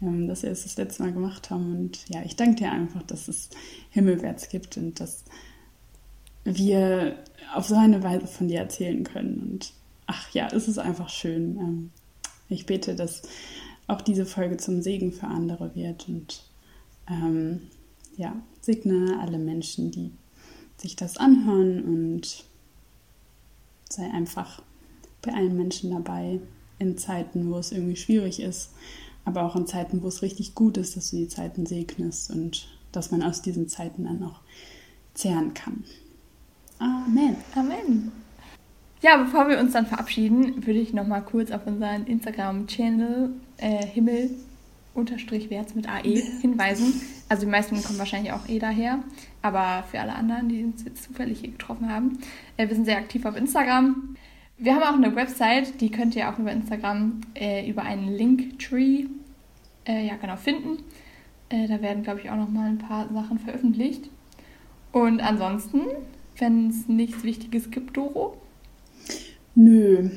ähm, 0.00 0.26
dass 0.26 0.42
wir 0.42 0.50
es 0.50 0.62
das 0.62 0.76
letzte 0.76 1.02
Mal 1.02 1.12
gemacht 1.12 1.50
haben. 1.50 1.76
Und 1.76 2.08
ja, 2.08 2.22
ich 2.24 2.36
danke 2.36 2.56
dir 2.56 2.72
einfach, 2.72 3.02
dass 3.02 3.28
es 3.28 3.50
Himmelwärts 3.90 4.48
gibt 4.48 4.76
und 4.76 4.98
dass 4.98 5.24
wir 6.44 7.18
auf 7.54 7.66
so 7.66 7.74
eine 7.74 8.02
Weise 8.02 8.26
von 8.26 8.48
dir 8.48 8.60
erzählen 8.60 9.04
können. 9.04 9.40
Und 9.40 9.72
ach 10.06 10.30
ja, 10.32 10.48
es 10.48 10.68
ist 10.68 10.78
einfach 10.78 11.08
schön. 11.08 11.58
Ähm, 11.58 11.90
ich 12.48 12.66
bete, 12.66 12.94
dass 12.94 13.22
auch 13.86 14.00
diese 14.00 14.24
Folge 14.24 14.56
zum 14.56 14.80
Segen 14.80 15.12
für 15.12 15.26
andere 15.26 15.74
wird 15.74 16.08
und 16.08 16.42
ähm, 17.08 17.60
ja, 18.16 18.34
segne 18.62 19.18
alle 19.20 19.38
Menschen, 19.38 19.90
die 19.90 20.12
sich 20.78 20.96
das 20.96 21.18
anhören 21.18 21.82
und 21.82 22.44
sei 23.90 24.10
einfach 24.10 24.62
bei 25.20 25.34
allen 25.34 25.56
Menschen 25.56 25.90
dabei, 25.90 26.40
in 26.78 26.98
Zeiten, 26.98 27.50
wo 27.50 27.58
es 27.58 27.72
irgendwie 27.72 27.96
schwierig 27.96 28.40
ist, 28.40 28.70
aber 29.24 29.42
auch 29.42 29.56
in 29.56 29.66
Zeiten, 29.66 30.02
wo 30.02 30.08
es 30.08 30.22
richtig 30.22 30.54
gut 30.54 30.76
ist, 30.76 30.96
dass 30.96 31.10
du 31.10 31.16
die 31.16 31.28
Zeiten 31.28 31.66
segnest 31.66 32.30
und 32.30 32.68
dass 32.92 33.10
man 33.10 33.22
aus 33.22 33.42
diesen 33.42 33.68
Zeiten 33.68 34.04
dann 34.04 34.20
noch 34.20 34.40
zehren 35.14 35.54
kann. 35.54 35.84
Amen. 36.78 37.36
Amen. 37.54 38.12
Ja, 39.00 39.18
bevor 39.18 39.48
wir 39.48 39.58
uns 39.58 39.72
dann 39.72 39.86
verabschieden, 39.86 40.66
würde 40.66 40.80
ich 40.80 40.92
noch 40.92 41.06
mal 41.06 41.20
kurz 41.20 41.50
auf 41.50 41.66
unseren 41.66 42.06
Instagram-Channel 42.06 43.30
äh, 43.58 43.86
Himmel 43.86 44.30
unterstrich 44.94 45.50
Werts 45.50 45.74
mit 45.74 45.88
AE 45.88 46.22
hinweisen. 46.40 47.00
Also 47.28 47.44
die 47.44 47.50
meisten 47.50 47.82
kommen 47.82 47.98
wahrscheinlich 47.98 48.32
auch 48.32 48.48
eh 48.48 48.58
daher, 48.58 49.00
aber 49.42 49.84
für 49.90 50.00
alle 50.00 50.14
anderen, 50.14 50.48
die 50.48 50.64
uns 50.64 50.84
jetzt 50.84 51.04
zufällig 51.04 51.40
hier 51.40 51.50
getroffen 51.50 51.90
haben, 51.90 52.18
äh, 52.56 52.68
wir 52.68 52.74
sind 52.74 52.84
sehr 52.84 52.98
aktiv 52.98 53.24
auf 53.24 53.36
Instagram. 53.36 54.16
Wir 54.56 54.74
haben 54.74 54.82
auch 54.82 55.04
eine 55.04 55.14
Website, 55.16 55.80
die 55.80 55.90
könnt 55.90 56.14
ihr 56.16 56.32
auch 56.32 56.38
über 56.38 56.52
Instagram 56.52 57.20
äh, 57.34 57.68
über 57.68 57.82
einen 57.82 58.08
Linktree 58.08 59.06
äh, 59.86 60.06
ja 60.06 60.16
genau 60.16 60.36
finden. 60.36 60.82
Äh, 61.48 61.68
da 61.68 61.82
werden 61.82 62.02
glaube 62.02 62.20
ich 62.20 62.30
auch 62.30 62.36
noch 62.36 62.48
mal 62.48 62.68
ein 62.68 62.78
paar 62.78 63.12
Sachen 63.12 63.38
veröffentlicht. 63.38 64.08
Und 64.92 65.20
ansonsten, 65.20 65.80
wenn 66.38 66.68
es 66.68 66.88
nichts 66.88 67.24
Wichtiges 67.24 67.70
gibt, 67.70 67.96
Doro, 67.96 68.38
Nö. 69.54 70.10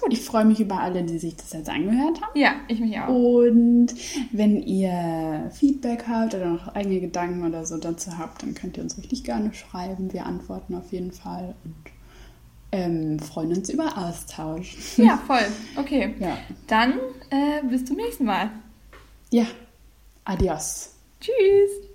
Gut. 0.00 0.12
Ich 0.12 0.20
freue 0.20 0.44
mich 0.44 0.60
über 0.60 0.80
alle, 0.80 1.02
die 1.02 1.18
sich 1.18 1.36
das 1.36 1.52
jetzt 1.52 1.68
angehört 1.68 2.20
haben. 2.20 2.38
Ja, 2.38 2.54
ich 2.68 2.80
mich 2.80 2.98
auch. 2.98 3.08
Und 3.08 3.88
wenn 4.32 4.62
ihr 4.62 5.50
Feedback 5.52 6.04
habt 6.08 6.34
oder 6.34 6.50
noch 6.50 6.68
eigene 6.74 7.00
Gedanken 7.00 7.46
oder 7.46 7.64
so 7.64 7.78
dazu 7.78 8.18
habt, 8.18 8.42
dann 8.42 8.54
könnt 8.54 8.76
ihr 8.76 8.82
uns 8.82 8.98
richtig 8.98 9.24
gerne 9.24 9.52
schreiben. 9.54 10.12
Wir 10.12 10.26
antworten 10.26 10.74
auf 10.74 10.92
jeden 10.92 11.12
Fall 11.12 11.54
und 11.64 11.74
ähm, 12.72 13.18
freuen 13.18 13.52
uns 13.52 13.68
über 13.68 13.96
Austausch. 13.96 14.76
Ja, 14.96 15.18
voll. 15.26 15.46
Okay. 15.76 16.14
Ja. 16.18 16.38
Dann 16.66 16.94
äh, 17.30 17.62
bis 17.68 17.84
zum 17.84 17.96
nächsten 17.96 18.24
Mal. 18.24 18.50
Ja. 19.30 19.46
Adios. 20.24 20.94
Tschüss. 21.20 21.91